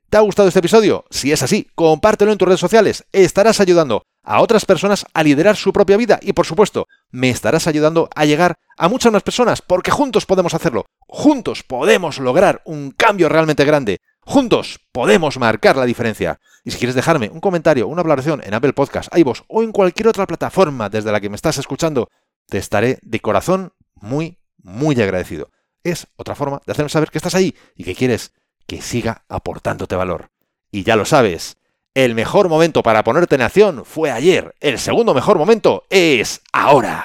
¿Te 0.09 0.18
ha 0.18 0.20
gustado 0.20 0.46
este 0.46 0.61
episodio? 0.61 1.04
Si 1.11 1.32
es 1.32 1.42
así, 1.42 1.68
compártelo 1.74 2.30
en 2.30 2.38
tus 2.38 2.46
redes 2.46 2.61
sociales. 2.61 3.04
Estarás 3.11 3.59
ayudando 3.59 4.02
a 4.22 4.40
otras 4.40 4.64
personas 4.64 5.04
a 5.12 5.24
liderar 5.24 5.56
su 5.56 5.72
propia 5.72 5.96
vida 5.96 6.20
y, 6.22 6.32
por 6.32 6.46
supuesto, 6.46 6.87
me 7.11 7.28
estarás 7.28 7.66
ayudando 7.66 8.09
a 8.14 8.24
llegar 8.24 8.54
a 8.76 8.88
muchas 8.88 9.12
más 9.12 9.24
personas 9.24 9.62
porque 9.62 9.90
juntos 9.90 10.24
podemos 10.24 10.54
hacerlo. 10.54 10.87
Juntos 11.00 11.64
podemos 11.64 12.20
lograr 12.20 12.62
un 12.64 12.92
cambio 12.92 13.28
realmente 13.28 13.64
grande. 13.64 13.98
Juntos 14.26 14.80
podemos 14.90 15.38
marcar 15.38 15.76
la 15.76 15.84
diferencia. 15.84 16.40
Y 16.64 16.72
si 16.72 16.78
quieres 16.78 16.96
dejarme 16.96 17.30
un 17.30 17.38
comentario, 17.38 17.86
una 17.86 18.02
valoración 18.02 18.42
en 18.44 18.54
Apple 18.54 18.72
Podcast, 18.72 19.16
iVoox 19.16 19.42
o 19.46 19.62
en 19.62 19.70
cualquier 19.70 20.08
otra 20.08 20.26
plataforma 20.26 20.88
desde 20.88 21.12
la 21.12 21.20
que 21.20 21.30
me 21.30 21.36
estás 21.36 21.58
escuchando, 21.58 22.10
te 22.46 22.58
estaré 22.58 22.98
de 23.02 23.20
corazón 23.20 23.72
muy, 23.94 24.40
muy 24.60 25.00
agradecido. 25.00 25.50
Es 25.84 26.08
otra 26.16 26.34
forma 26.34 26.60
de 26.66 26.72
hacerme 26.72 26.88
saber 26.88 27.10
que 27.10 27.18
estás 27.18 27.36
ahí 27.36 27.54
y 27.76 27.84
que 27.84 27.94
quieres 27.94 28.32
que 28.66 28.82
siga 28.82 29.24
aportándote 29.28 29.94
valor. 29.94 30.30
Y 30.72 30.82
ya 30.82 30.96
lo 30.96 31.04
sabes, 31.04 31.56
el 31.94 32.16
mejor 32.16 32.48
momento 32.48 32.82
para 32.82 33.04
ponerte 33.04 33.36
en 33.36 33.42
acción 33.42 33.84
fue 33.84 34.10
ayer, 34.10 34.56
el 34.58 34.80
segundo 34.80 35.14
mejor 35.14 35.38
momento 35.38 35.84
es 35.88 36.42
ahora. 36.52 37.04